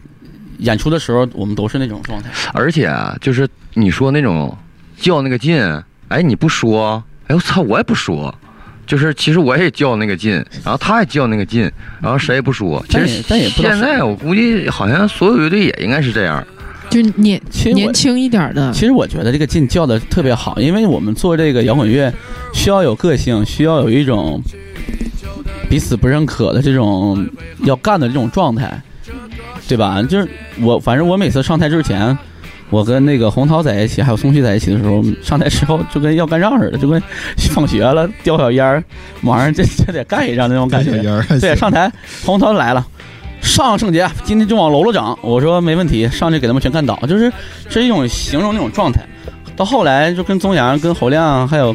[0.60, 2.30] 演出的时候我们都是那种状态。
[2.52, 4.56] 而且啊，就是你说那种
[4.96, 5.60] 较那个劲，
[6.08, 8.34] 哎，你不说，哎我操，我也不说。
[8.86, 10.32] 就是其实我也较那个劲，
[10.64, 12.84] 然后他也较那个劲，然后谁也不说。
[12.88, 16.44] 其实但也但也不现在我估计好像所有乐队也应该是这样。
[16.90, 22.12] 就年其实年轻一点的，其实我觉得这个劲叫的特别好，因为我们做这个摇滚乐
[22.52, 24.42] 需要有个性，需要有一种
[25.68, 27.24] 彼此不认可的这种
[27.62, 28.82] 要干的这种状态，
[29.68, 30.02] 对吧？
[30.02, 30.28] 就是
[30.62, 32.16] 我，反正我每次上台之前，
[32.70, 37.02] 我跟那个洪涛在一起，还有宋旭在一起的时候，上台之后就跟要干仗似的，就跟
[37.52, 38.82] 放学了叼小烟儿，
[39.20, 40.96] 马上这这得干一仗那种感觉。
[41.02, 41.90] 烟对，上台，
[42.24, 42.86] 洪涛来了，
[43.40, 45.16] 上圣杰，今天就往楼楼整。
[45.22, 47.32] 我说没问题，上去给他们全干倒，就是
[47.68, 49.00] 是一种形容那种状态。
[49.56, 51.74] 到后来就跟宗阳、跟侯亮还有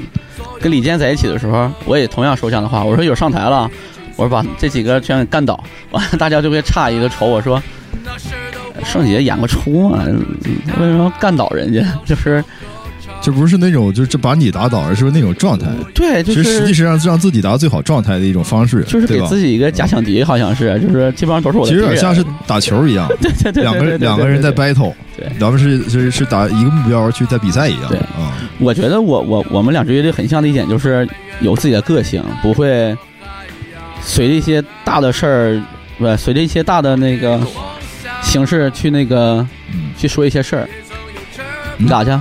[0.60, 2.84] 跟李健在一起的时候，我也同样说这样的话。
[2.84, 3.70] 我说有上台了，
[4.16, 7.62] 我说把这几个全给干倒，完了大家就会诧异的瞅我说。
[8.86, 10.04] 圣洁演个出吗？
[10.08, 10.24] 嗯
[10.80, 11.82] 为什么要干倒人家？
[12.06, 12.44] 就是
[13.22, 15.68] 就不是那种就是这把你打倒，而是那种状态。
[15.94, 21.88] 对，就是实实际是上让自己达到最好状态的一种方式，就是给对自己一个假想敌，好像是，就是基本上都是我的其实有。
[21.88, 28.32] 点像是打球一样， 对对对对，两个人两个人在 battle，对咱们是是是打一个目标去在比赛一样对啊。
[28.60, 31.08] 我觉得我我我们两支乐队很像的一点就是
[31.42, 32.96] 有自己的个性，不会
[34.02, 35.62] 随着一些大的事儿，
[35.98, 37.40] 不随着一些大的那个
[38.36, 40.68] 形式去那个嗯，去说一些事儿。
[41.78, 42.12] 你嗯咋去？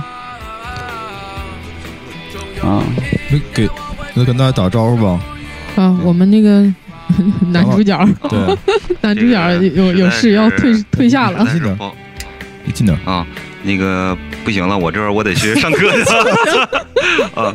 [2.65, 2.81] 啊，
[3.29, 3.69] 那给
[4.13, 5.19] 那跟大家打招呼吧。
[5.75, 6.73] 啊，我们那个
[7.51, 8.57] 男主角，对，
[9.01, 11.45] 男主角有有事要退退下了。
[11.51, 11.77] 近点
[12.63, 12.97] 你近点。
[13.03, 13.27] 啊，
[13.61, 16.87] 那个不行了，我这会儿我得去上课去了。
[17.35, 17.53] 啊，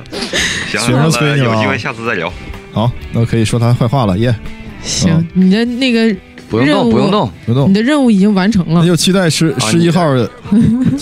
[0.71, 2.31] 行，学生催你了啊了有机会下次再聊。
[2.73, 4.35] 好，那可以说他坏话了，耶！
[4.83, 6.15] 行，你的那个
[6.51, 7.31] 不用动，不用动。
[7.47, 8.87] 不用动你，的任务已经完成了那。
[8.87, 10.31] 就期待十十一号 的，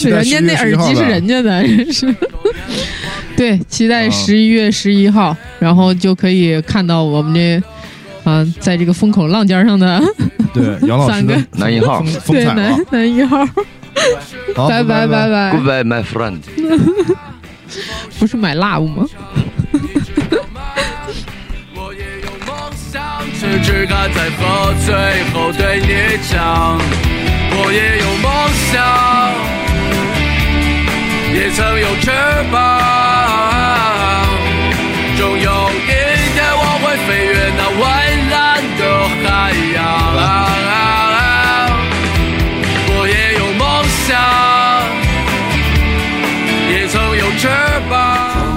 [0.05, 2.15] 人家那耳机是人家家的，真是。
[3.35, 7.63] 对，期待啊十一月十一号，然后就可以看到我们这，
[8.31, 10.03] 啊、在这个风口浪尖上的
[10.53, 12.85] 对杨老师的三个男一号对男。
[12.91, 13.47] 男一号，
[14.55, 15.57] 好，拜拜拜拜。
[15.57, 16.41] Goodbye, my friend。
[18.19, 19.07] 不是买 love 吗？
[23.69, 24.95] 只敢在喝醉
[25.35, 26.81] 后对你讲。
[27.53, 28.27] 我也有梦
[28.73, 28.81] 想，
[31.35, 32.11] 也曾有翅
[32.51, 32.57] 膀。
[35.19, 35.93] 终有一
[36.33, 37.81] 天我会飞越那蔚
[38.31, 38.35] 蓝
[38.79, 38.81] 的
[39.23, 39.29] 海
[39.75, 39.77] 洋。
[42.91, 43.63] 我也有梦
[44.07, 44.09] 想，
[46.73, 47.45] 也曾有翅
[47.91, 47.93] 膀。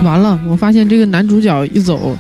[0.05, 2.18] 完了，我发现这个男主角一走，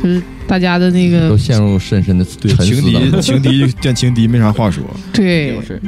[0.00, 3.20] 就是大家的那个都陷入深深的对，沉思情敌中。
[3.22, 4.82] 情敌见情敌没啥话说。
[5.12, 5.80] 对是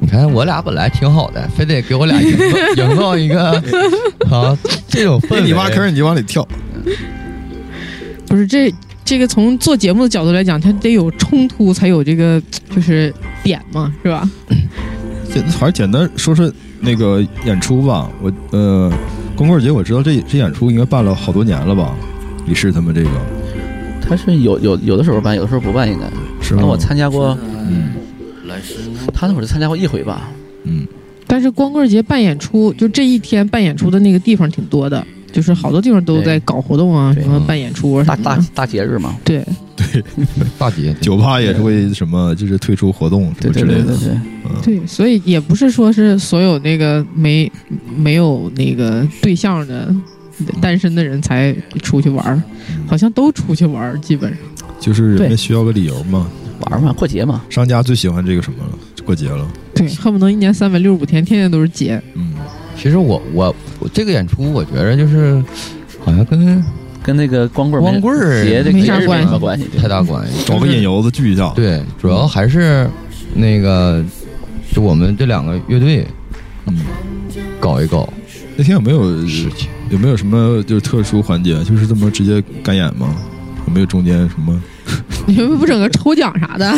[0.00, 3.50] 你看我俩本来挺好的，非得给我俩营造营造一个
[4.30, 4.56] 啊
[4.88, 5.42] 这种氛围。
[5.42, 6.46] 你挖坑你就往里跳，
[8.26, 8.72] 不是这
[9.04, 12.42] 这个从做节目的角度来讲，它得有冲突才有这个
[12.74, 13.12] 就是
[13.42, 14.28] 点嘛，是吧？
[15.32, 18.10] 简还是简单说说那个演出吧。
[18.20, 18.92] 我呃，
[19.36, 21.94] 光棍节我知道这这演出应该办了好多年了吧？
[22.48, 23.10] 李氏他们这个
[24.00, 26.06] 他是有有有的时候办，有的时候不办，应该。
[26.40, 26.62] 是吗？
[26.62, 27.36] 那我参加过，
[27.68, 27.92] 嗯
[29.12, 30.30] 他那会儿就参加过一回吧。
[30.64, 30.86] 嗯，
[31.26, 38.52] 但是光棍节办演出，就这一天办演出的那个地方挺多的，就是好多地方都在搞活动啊，什么办演出啊大大什么的。
[38.54, 39.44] 大节日嘛，对
[39.76, 40.02] 对，
[40.58, 43.84] 大节酒吧也是会什么，就是推出活动什么之类的。
[43.84, 44.08] 对对对
[44.64, 47.50] 对，对，所以也不是说是所有那个没
[47.96, 49.94] 没有那个对象的
[50.60, 52.42] 单身的人才出去玩儿，
[52.86, 54.38] 好像都出去玩儿，基本上。
[54.80, 56.26] 就是人们需要个理由嘛。
[56.70, 58.70] 玩嘛，过节嘛，商家最喜欢这个什么了？
[59.04, 59.46] 过节了。
[59.74, 62.02] 对，恨不得一年三百六十五天，天天都是节。
[62.14, 62.32] 嗯，
[62.76, 65.40] 其实我我我这个演出，我觉得就是
[66.00, 66.64] 好像跟
[67.00, 69.68] 跟那个光棍儿光棍儿节这没啥关系关系？
[69.78, 70.44] 太大关系。
[70.44, 71.52] 找个引游子聚一下。
[71.54, 72.90] 对，主要还是
[73.34, 74.04] 那个，
[74.72, 76.04] 就我们这两个乐队
[76.66, 76.76] 嗯，
[77.60, 78.12] 搞一搞
[78.58, 79.68] 那天有没有事情。
[79.88, 81.62] 有没有什么就是特殊环节？
[81.62, 83.14] 就是这么直接干演吗？
[83.68, 84.60] 有没有中间什么？
[85.26, 86.74] 你们不整个抽奖啥的？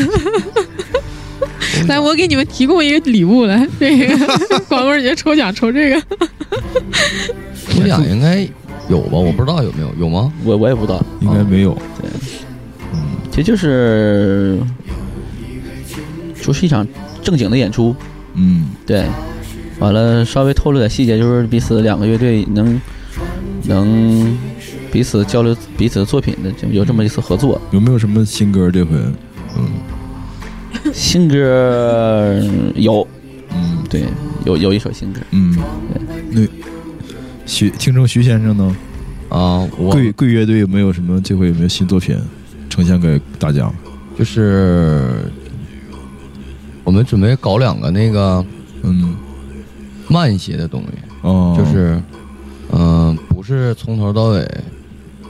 [1.89, 6.03] 来，我给你们提供一个礼物来，这个光棍节抽奖抽这个，
[7.67, 8.47] 抽奖应该
[8.91, 9.17] 有吧？
[9.17, 10.31] 我不知道有没有，有吗？
[10.45, 11.77] 我我也不知道，应该没有。
[13.31, 14.61] 其实就是
[16.43, 16.87] 就是一场
[17.23, 17.95] 正经的演出，
[18.35, 19.07] 嗯对，
[19.81, 22.81] 完了稍微透露点细节，就是彼此两个乐队能
[23.65, 24.39] 能
[24.93, 27.61] 彼此交流彼此的作品的，就有这么一次合作。
[27.73, 28.93] 有没有什么新歌这回？
[29.57, 29.67] 嗯
[30.95, 32.41] 新歌
[32.75, 33.07] 有，
[33.53, 34.05] 嗯对，
[34.45, 35.57] 有有一首新歌，嗯，
[36.31, 36.41] 那
[37.45, 38.77] 徐听众徐先生呢？
[39.29, 42.17] 啊，我贵贵乐队有没有什么这回有没有新作品
[42.69, 43.71] 呈现给大家？
[44.19, 45.31] 就是
[46.83, 48.45] 我们准备搞两个那个
[48.83, 49.15] 嗯
[50.11, 50.89] 慢一些的东西，
[51.23, 52.03] 哦，就是
[52.73, 54.41] 嗯、呃不是从头到尾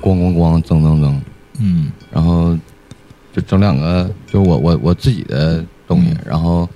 [0.01, 1.15] 咣咣咣噌噌噌，
[1.61, 1.93] 嗯。
[2.11, 2.59] 然后
[3.33, 6.19] 就整两个，就我我我自己的东西，嗯。
[6.27, 6.69] 然后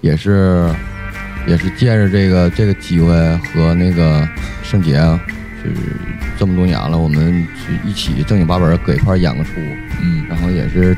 [0.00, 0.72] 也是
[1.46, 4.26] 也是借着这个这个机会和那个
[4.62, 5.20] 圣杰啊，
[5.62, 5.96] 就是
[6.38, 9.50] 这么多年了，我们是一起正经八百搁一块演个出，
[10.00, 10.24] 嗯。
[10.28, 10.96] 然后也是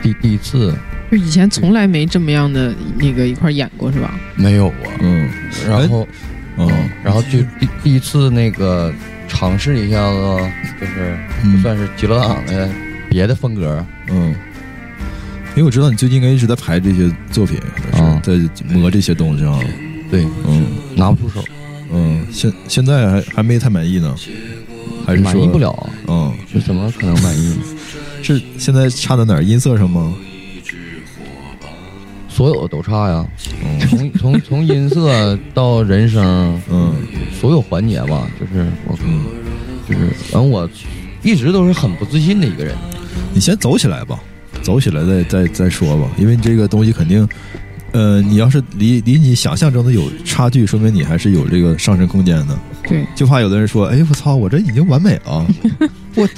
[0.00, 0.74] 第第一次
[1.10, 4.18] 就以前从来没这么样的那个一块儿演过是吧？
[4.36, 5.28] 没有啊，嗯
[5.68, 6.06] 然后
[6.56, 6.68] 嗯
[7.02, 8.92] 然后就第第一次那个
[9.26, 10.50] 尝试一下子，
[10.80, 12.68] 就是嗯算是极乐党的
[13.08, 14.34] 别的风格，嗯。
[15.56, 17.58] 因为我知道你最近应该一直在排这些作品，
[17.92, 18.34] 可能啊在
[18.76, 19.58] 磨这些东西啊。
[20.08, 21.44] 对，嗯拿不出手，
[21.92, 24.14] 嗯，现现在还还没太满意呢，
[25.04, 25.58] 还是满意不？
[25.58, 27.58] 了，嗯，这怎么可能满意？
[28.22, 29.42] 是现在差在哪儿？
[29.42, 30.14] 音色上吗？
[32.38, 33.26] 所有的都差呀，
[33.64, 36.94] 嗯从 从从音色到人声，嗯
[37.40, 39.24] 所有环节吧，就是我，嗯，
[39.88, 40.70] 就是反正我
[41.24, 42.76] 一直都是很不自信的一个人，
[43.34, 44.20] 你先走起来吧，
[44.62, 47.28] 走起来再再再说吧，因为你这个东西肯定，
[47.90, 52.56] 呃，你要是离离你想象中的有差距，说明你还是有这个上升空间的。
[52.84, 55.44] 对，就怕有的人说，哎，我操，我这已经完美了，
[56.14, 56.28] 我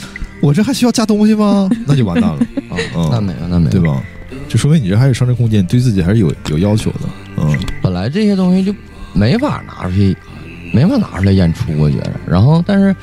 [0.40, 1.68] 我这还需要加东西吗？
[1.86, 2.38] 那就完蛋了，
[2.72, 3.80] 啊，嗯那没有那没有，对？
[3.82, 4.02] 吧？
[4.50, 7.08] 就说明你这还有上升空间，对自己还是有有要求的。
[7.36, 8.74] 嗯本来这些东西就
[9.12, 10.14] 没法拿出去，
[10.74, 12.10] 没法拿出来演出，我觉得。
[12.26, 12.94] 然后但是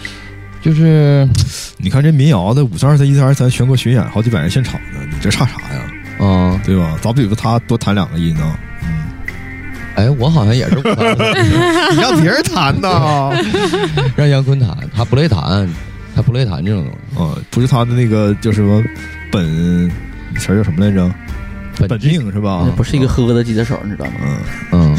[0.61, 1.25] 就是
[1.77, 5.81] 你看这民谣的五三二三一三二三全国巡演，好几百人现场呢，你这差啥呀？
[6.19, 6.97] 嗯，对吧？
[7.01, 8.59] 咋比他多弹两个音呢？
[8.83, 9.05] 嗯
[9.95, 10.75] 哎，我好像也是
[11.95, 13.31] 你让别人弹呢？
[14.17, 15.67] 让杨坤弹，他不会弹，
[16.13, 17.23] 他不会弹这种东西。
[17.23, 18.83] 啊，不是他的那个叫什么
[19.31, 19.89] 本
[20.37, 21.09] 词叫什么来着？
[21.79, 22.71] 本本命是吧？
[22.75, 24.11] 不是一个合格的吉他手，你知道吗？
[24.21, 24.37] 嗯
[24.71, 24.97] 嗯，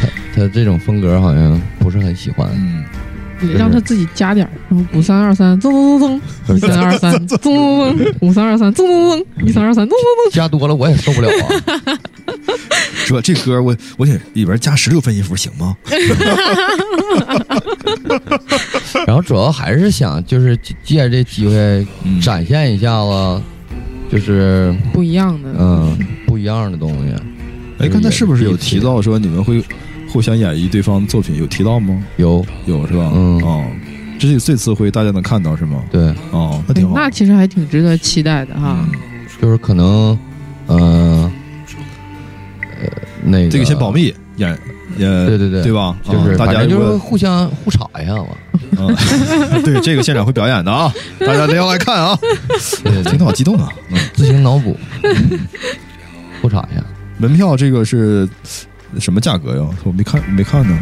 [0.00, 0.08] 他
[0.42, 2.48] 他这种风格好像不是很喜欢。
[2.54, 2.84] 嗯，
[3.40, 11.98] 你让他自己加点儿，然后五三二三，噌噌噌噌，一三二三，噌噌噌，五三二三，噌噌噌，一三二三，噌噌加多了我也受不了啊。
[13.04, 15.76] 说这歌我我得里边加十六分音符行吗？
[19.06, 23.42] 然后主要还是想就是借借这机会嗯展现一下子，
[24.14, 25.48] 就是，不一样的。
[25.58, 27.12] 嗯不一样的东西。
[27.78, 29.62] 哎，刚才是不是有提到说你们会
[30.08, 31.36] 互相演绎对方的作品？
[31.36, 32.00] 有提到吗？
[32.16, 33.10] 有有是吧？
[33.14, 33.64] 嗯哦，
[34.18, 35.82] 这是这次会大家能看到是吗？
[35.90, 36.94] 对，哦，那挺好。
[36.94, 38.78] 那其实还挺值得期待的哈。
[38.88, 38.98] 嗯，
[39.42, 40.16] 就是可能
[40.68, 40.78] 嗯
[41.20, 41.32] 呃
[43.24, 43.90] 那个这个先保。
[43.90, 44.56] 密，演
[44.96, 45.96] 也对对对对吧？
[46.04, 48.26] 就是啊大家就是互相互吵一下嘛，
[48.78, 52.16] 嗯，对这个现场会表演的啊，大家都要来看啊！
[52.84, 53.68] 对对对，今天好激动啊！
[53.90, 54.76] 嗯，自行脑补，
[56.42, 56.82] 互吵一下。
[57.18, 58.28] 门票这个是
[58.98, 59.64] 什么价格呀？
[59.84, 60.76] 我没看没看呢，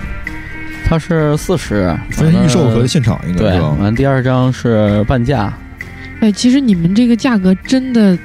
[0.86, 3.76] 它是四十，分预售和现场应该对是，吧？
[3.80, 5.52] 完第二张是半价，
[6.20, 8.16] 哎，其实你们这个价格真的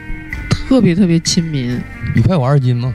[0.49, 1.79] 特别特别亲民，
[2.15, 2.93] 一块五二斤吗？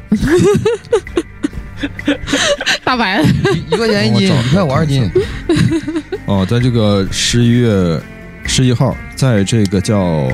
[2.84, 5.10] 大白一一块钱一斤，一块五二斤。
[6.26, 8.00] 哦，在这个十一月
[8.44, 10.30] 十一号，在这个叫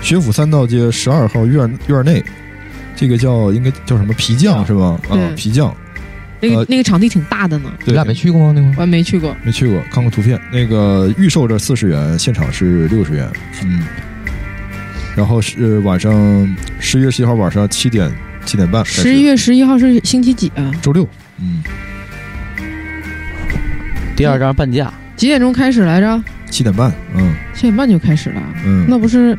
[0.00, 2.22] 学府三道街十二号院院内，
[2.96, 4.98] 这个叫应该叫什么皮匠是吧？
[5.08, 5.74] 啊，皮匠，
[6.40, 8.52] 那个呃那个场地挺大的呢，你对俩没去过吗？
[8.54, 9.36] 那会儿我还没去过。
[9.42, 10.40] 没去过，看过图片。
[10.52, 13.28] 那个预售这四十元，现场是六十元，
[13.64, 13.82] 嗯。
[15.14, 18.10] 然后是晚上十一月十一号晚上七点
[18.44, 20.70] 七点半，十一月十一号是星期几啊？
[20.82, 21.62] 周六，嗯，
[24.14, 26.22] 第二张半价，几点钟开始来着？
[26.50, 29.38] 七点半，嗯七点半就开始了，嗯，那不是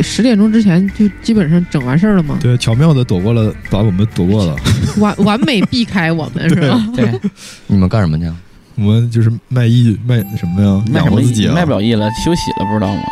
[0.00, 2.36] 十点钟之前就基本上整完事儿了吗？
[2.42, 4.54] 对，巧妙的躲过了，把我们躲过了。
[4.98, 6.86] 完完美避开我们是吧？
[6.94, 7.10] 对，
[7.66, 8.30] 你们干什么去？
[8.74, 10.82] 我们就是卖艺卖什么呀？
[10.90, 13.02] 卖什么养活自己啊，卖不了艺了，休息了，不知道吗？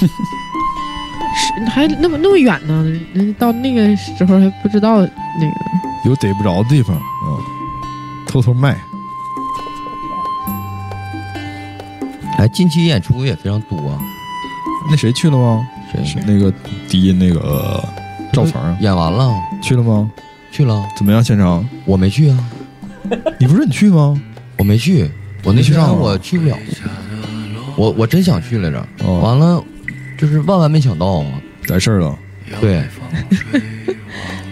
[1.58, 5.52] 是还那么那么远呢，人到那个时候还不知道那个。
[6.04, 7.28] 有逮不着的地方啊，
[8.26, 8.76] 偷偷卖。
[12.38, 13.98] 哎，近期演出也非常多啊。
[14.90, 15.68] 那谁去了吗？
[15.92, 16.52] 谁是那个
[16.88, 17.84] 低音那个呃
[18.32, 20.10] 赵鹏啊演完了，去了吗？
[20.52, 21.22] 去了，怎么样？
[21.22, 21.66] 现场？
[21.84, 22.38] 我没去啊，
[23.38, 24.14] 你不是你去吗？
[24.56, 25.10] 我没去，
[25.44, 26.56] 我那去我去不了，
[27.76, 29.62] 我我真想去来着，哦，完了，
[30.16, 31.26] 就是万万没想到啊，
[31.68, 32.18] 来事儿了。
[32.60, 32.82] 对，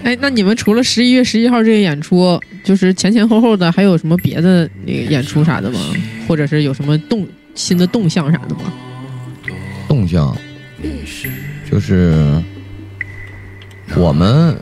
[0.05, 5.81] 哎，那你们除了十一月十一号这个演出，就是前前后后的，还有什么别的那个演出啥的吗？
[6.29, 8.73] 或者是有什么动新的动向啥的吗？
[9.89, 10.37] 动向，
[11.71, 12.43] 就是
[13.97, 14.55] 我们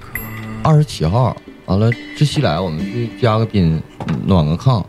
[0.63, 1.37] 二十七号
[1.67, 3.83] 完了，窒息来我们去加个宾，
[4.27, 4.85] 暖个炕，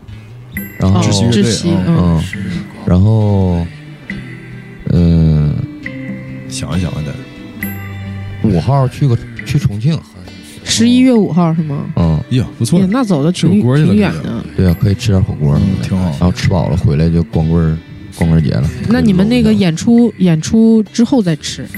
[0.78, 3.66] 然后哦窒息窒息，啊嗯，嗯，然后
[4.92, 5.52] 嗯，
[6.48, 7.12] 想一想啊，得
[8.56, 9.98] 五号去个去重庆，
[10.64, 11.84] 十一月五号是吗？
[11.96, 14.42] 嗯，呀，不错那走的挺吃火锅去了挺远的。
[14.56, 16.20] 对啊，可以吃点火锅，嗯，挺好然。
[16.20, 17.76] 后吃饱了回来就光棍儿
[18.16, 18.66] 光棍节了。
[18.88, 21.68] 那你们那个演出演出之后再吃，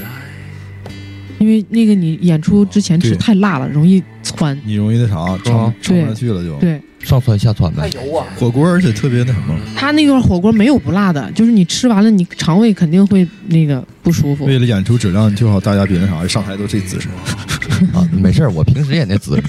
[1.39, 4.01] 因为那个你演出之前吃太辣了，容易
[4.39, 4.59] 窜。
[4.63, 6.55] 你容易那啥，撑撑不下去了就。
[6.59, 7.89] 对上蹿下蹿的，
[8.37, 14.43] 火锅而且特别那什么，他那个火锅没有不辣的，就是你吃完了，你肠胃肯定会那个不舒服。
[14.45, 17.07] 为了演出质量，最好大家别那啥，上台都这姿势。
[17.95, 19.43] 啊，没事儿，我平时也那姿势，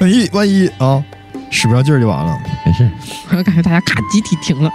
[0.00, 1.02] 万一万一啊，
[1.50, 2.38] 使不上劲儿就完了。
[2.66, 2.90] 没事儿。
[3.30, 4.70] 我感觉大家咔集体停了，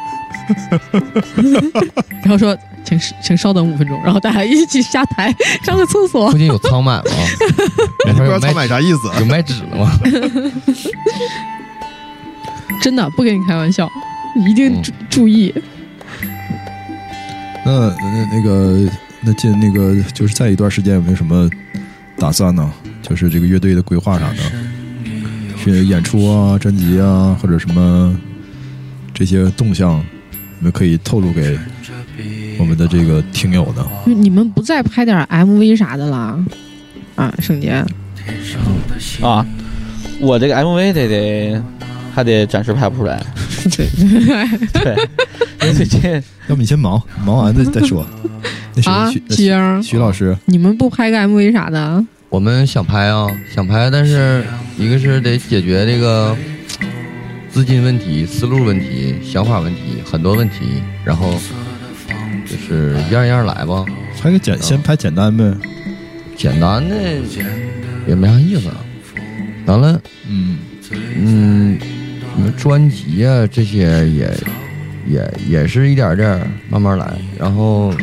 [2.25, 6.37] 然后说请请稍等五分钟，然后大家一起下台上个厕所附。
[6.37, 7.03] 近有仓买吗？
[8.05, 9.09] 不知道他有卖买啥意思。
[9.19, 9.91] 有卖纸的吗？
[12.81, 13.89] 真的不跟你开玩笑，
[14.35, 15.53] 你一定嗯注注意。
[17.65, 18.89] 那那那个
[19.21, 21.49] 那进那个就是在一段时间有没有什么
[22.17, 22.71] 打算呢？
[23.01, 24.37] 就是这个乐队的规划啥的，
[25.57, 28.17] 去演出啊、专辑啊，或者什么
[29.13, 29.99] 这些动向，
[30.31, 31.59] 你们可以透露给
[32.59, 33.83] 我们的这个听友的。
[34.05, 36.37] 你们不再拍点 MV 啥的了？
[37.15, 37.83] 啊，圣杰，
[39.21, 39.45] 啊，
[40.19, 41.63] 我这个 MV 得得
[42.13, 43.21] 还得暂时拍不出来，
[43.75, 43.87] 对，
[44.83, 44.95] 对，
[45.61, 46.01] 因为最近
[46.47, 48.05] 要不你先忙，忙完再再说。
[48.75, 52.05] 那谁啊徐，七英，徐老师，你们不拍个 MV 啥的？
[52.29, 54.45] 我们想拍啊，想拍，但是
[54.77, 56.37] 一个是得解决这个
[57.51, 61.33] 资金问题、思路问题、想法问题，很多问题，然后
[62.49, 63.85] 就是一样一样来吧。
[64.21, 65.53] 拍个简先拍简单呗。
[66.35, 66.95] 简单的
[68.07, 68.69] 也没啥意思。
[69.65, 70.57] 完了，嗯，
[71.15, 71.77] 嗯，
[72.33, 74.33] 什么专辑啊这些也
[75.07, 77.93] 也也是一点点慢慢来，然后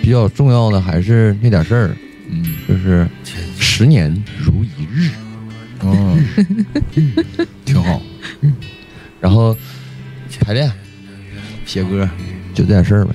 [0.00, 1.90] 比较重要的还是那点事儿，
[2.30, 3.06] 嗯，就是
[3.58, 5.10] 十年如一日，
[5.80, 6.16] 哦，
[7.66, 8.00] 挺好。
[9.20, 9.56] 然后
[10.40, 10.70] 排练、
[11.66, 12.08] 写歌，
[12.54, 13.14] 就这点事儿呗。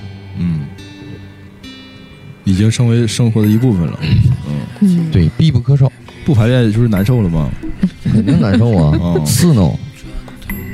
[2.50, 4.00] 嗯，已经成为生活的一部分了。
[4.82, 5.92] 嗯，对，必不可少，
[6.26, 7.50] 不排练就是难受了吗？
[8.04, 9.78] 肯定难受啊 哦，刺挠，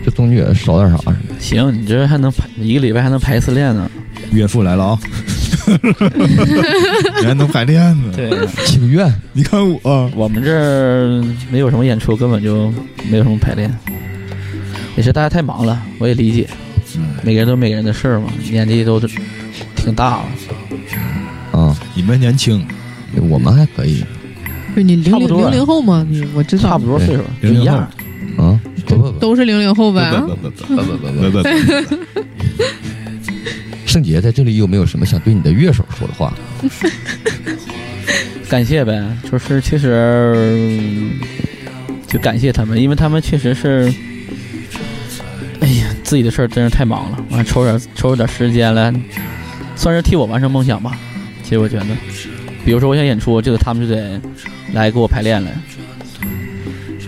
[0.05, 1.15] 就总觉得少点啥似的。
[1.39, 3.89] 行，你这还能排一个礼拜还能排一次练呢。
[4.31, 4.99] 岳父来了啊！
[7.19, 8.13] 你还能排练呢？
[8.15, 8.31] 对，
[8.65, 12.71] 请愿，你看我，我们这儿没有什么演出，根本就
[13.09, 13.71] 没有什么排练，
[14.95, 16.47] 也是大家太忙了，我也理解。
[17.23, 18.99] 每个人都每个人的事儿嘛，年纪都
[19.75, 20.25] 挺大了。
[21.95, 22.63] 你们年轻，
[23.29, 24.03] 我们还可以。
[24.73, 26.05] 不是你零零零零后吗？
[26.09, 27.79] 你我知道差不多岁数，零零后。
[28.37, 28.59] 嗯，
[29.19, 30.11] 都是零零后呗。
[30.11, 31.49] 不不不不不不不。
[33.85, 36.33] 圣杰在这里有没有什么想对你的乐手说的话？
[38.49, 41.09] 感谢呗，就是其实
[42.05, 43.89] 就感谢他们，因为他们确实是，
[45.61, 48.93] 哎呀，自己的事儿真是太忙了，完抽点抽出点时间来，
[49.77, 50.91] 算是替我完成梦想吧。
[51.45, 51.85] 其实我觉得，
[52.65, 54.19] 比如说我想演出，这个他们就得
[54.73, 55.51] 来给我排练来。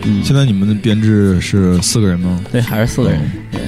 [0.03, 2.39] 嗯，现在你们的编制是四个人吗？
[2.51, 3.19] 对，还是四个人，
[3.51, 3.59] 对，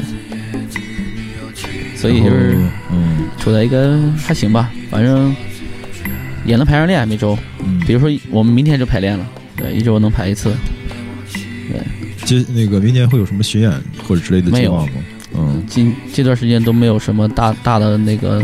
[1.97, 2.55] 所以就是
[2.91, 5.35] 嗯处在一个还行吧，反正
[6.45, 7.35] 也能排上练每周。
[7.65, 10.53] 嗯，比如说我们明天就排练了，对，一周能排一次。
[11.67, 11.81] 对
[12.25, 13.71] 接那个明年会有什么巡演
[14.07, 14.91] 或者之类的计划吗？
[15.35, 18.43] 嗯，今这段时间都没有什么大大的那个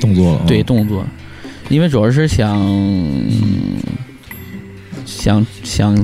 [0.00, 1.06] 动作了，对动作，
[1.70, 2.60] 因为主要是想
[5.06, 5.96] 想想，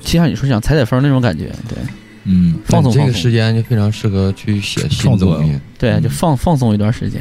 [0.00, 1.76] 就像你说想踩踩风那种感觉，对
[2.24, 5.60] 嗯，放松放松这个时间就非常适合去写新作品。
[5.76, 7.20] 对，就放放松一段时间。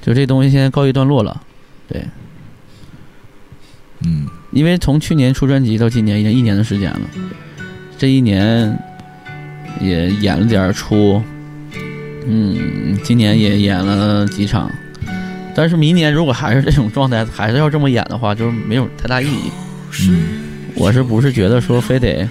[0.00, 1.42] 就这东西现在告一段落了，
[1.88, 2.04] 对，
[4.04, 7.00] 嗯，因为从去年出专辑到今年已经一年的时间了，
[7.98, 8.78] 这一年
[9.80, 11.20] 也演了点出，
[12.24, 14.70] 嗯，今年也演了几场，
[15.56, 19.50] 但是明年如果还是这种状态，还是要这么演的话，就是没有太大意义。
[20.06, 20.44] 嗯
[20.74, 22.28] 我是不是觉得说非得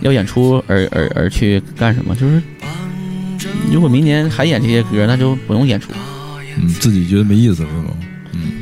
[0.00, 2.16] 要演出而而而去干什么？
[2.16, 2.40] 就是
[3.70, 5.90] 如果明年还演这些歌，那就不用演出。
[6.56, 7.90] 嗯，自己觉得没意思是吗？
[8.32, 8.52] 嗯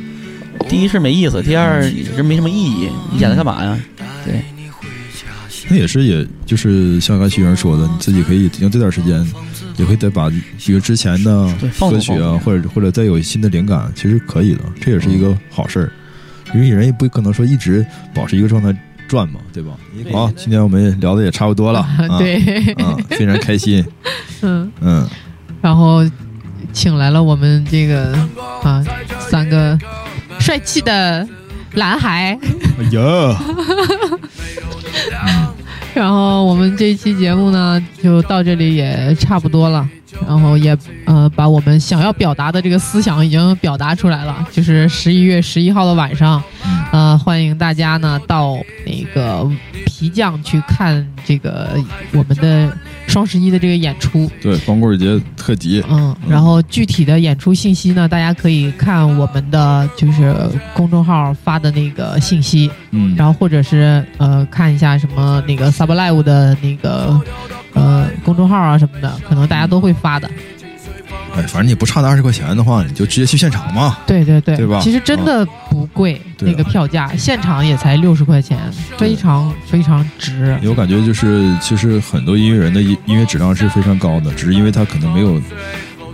[0.69, 3.79] 第一是没意思，第二也是没什么意义，你演它干嘛呀？
[4.25, 4.43] 对，
[5.69, 9.25] 那也是，也就是像刚才徐员说的，你自己可以用这段时间，
[9.77, 11.47] 也可以再把比如之前的
[11.79, 15.93] 歌曲啊，或者或者再有新的灵感，其实可以的，这也是一个好事儿。
[16.55, 18.77] 因为人也不可能说一直保持一个状态
[19.09, 19.73] 转嘛，对吧？
[20.13, 22.37] 好，今天我们聊的也差不多了， 啊、对，
[22.75, 23.83] 啊，非常开心，
[24.43, 25.09] 嗯，嗯，
[25.63, 26.05] 然后
[26.73, 28.13] 请来了我们这个
[28.63, 28.85] 啊
[29.19, 29.79] 三个
[30.39, 31.27] 帅气的
[31.75, 32.39] 男孩，
[32.79, 33.43] 哎呀，
[35.95, 39.87] 然后我们这一期节目呢就到这里也差不多了，
[40.27, 46.43] 然后也呃把我们想要表达的这个思想已经表达出来了，就是十一月十一号的晚上，
[46.93, 49.47] 呃欢迎大家呢到那个
[49.85, 51.79] 皮匠去看这个
[52.13, 52.77] 我们的
[53.07, 60.35] 双十一的这个演出，对，光棍节特辑，嗯，然后具体的演出信息呢，大家可以看我们的就是
[60.75, 67.21] 公众号发的那个信息，嗯，然后或者是呃看一下什么那个 Sub Live 的那个
[67.75, 70.31] 呃公众号啊什么的，可能大家都会发的。
[71.35, 78.59] 哎，反正你不差那二十块钱的话，你就直接去现场嘛，对对对，对吧其实真的不贵，那个票价现场也才六十块钱，
[78.99, 80.59] 非常非常值。
[80.65, 85.41] 我感觉就是，其实很多音乐人的音音乐质量是非常高的，只是因为他可能没有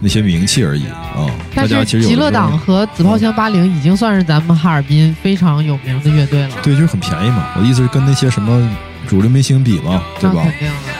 [0.00, 1.26] 那些名气而已啊。
[1.52, 7.48] 大但家其实有是极乐党和紫炮枪八零已经算是咱们哈尔滨非常有名的乐队了，对，就是很便宜嘛。
[7.56, 8.70] 我的意思是跟那些什么
[9.08, 10.46] 主流明星比嘛，对吧。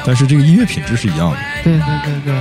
[0.05, 1.37] 但是这个音乐品质是一样的。
[1.63, 2.35] 对对对对，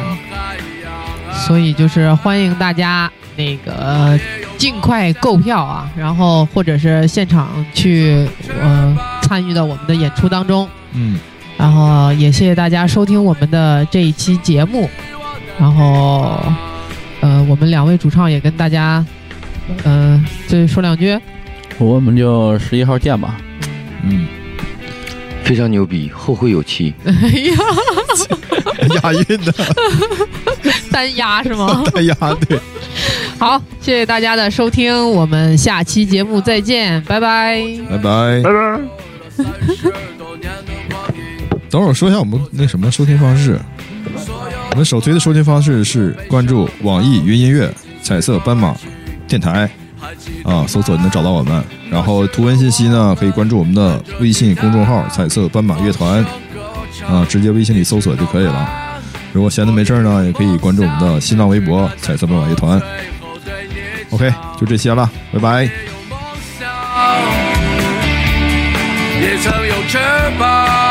[1.45, 4.19] 所以就是欢迎大家那个
[4.57, 8.27] 尽快购票啊，然后或者是现场去
[8.59, 11.19] 呃参与到我们的演出当中，嗯，
[11.57, 14.89] 然后也谢谢大家收听我们的这一期节目，
[15.59, 16.41] 然后
[17.21, 19.05] 呃我们两位主唱也跟大家
[19.83, 21.17] 呃再说两句，
[21.77, 23.37] 我们就十一号见吧。
[24.03, 24.27] 嗯，
[25.47, 26.93] 非常牛逼，后会有期。
[27.05, 27.55] 哎呀，
[29.03, 29.53] 押韵的，
[30.91, 31.83] 单押是吗？
[31.93, 32.13] 单押
[32.47, 32.59] 对。
[33.39, 37.61] 好，谢谢大家的收听，我们下期节目再见，拜拜。
[37.89, 38.41] 拜拜。
[38.43, 38.79] 拜拜。
[41.69, 43.59] 等会儿说一下我们那什么收听方式。
[44.71, 47.71] 我们首推的收听方式是关注网易云音乐
[48.01, 48.75] 彩色斑马
[49.27, 49.69] 电台
[50.43, 51.63] 啊，搜索能找到我们。
[51.89, 56.25] 然后图文信息呢，可以关注我们的微信公众号“彩色斑马乐团”
[57.07, 58.69] 啊，直接微信里搜索就可以了。
[59.33, 62.81] 如果闲的没事呢，也可以关注我们的新浪微博“彩色斑马乐团”。
[64.11, 65.69] OK，就这些了，拜拜。
[69.19, 69.97] 也曾有翅
[70.39, 70.86] 膀，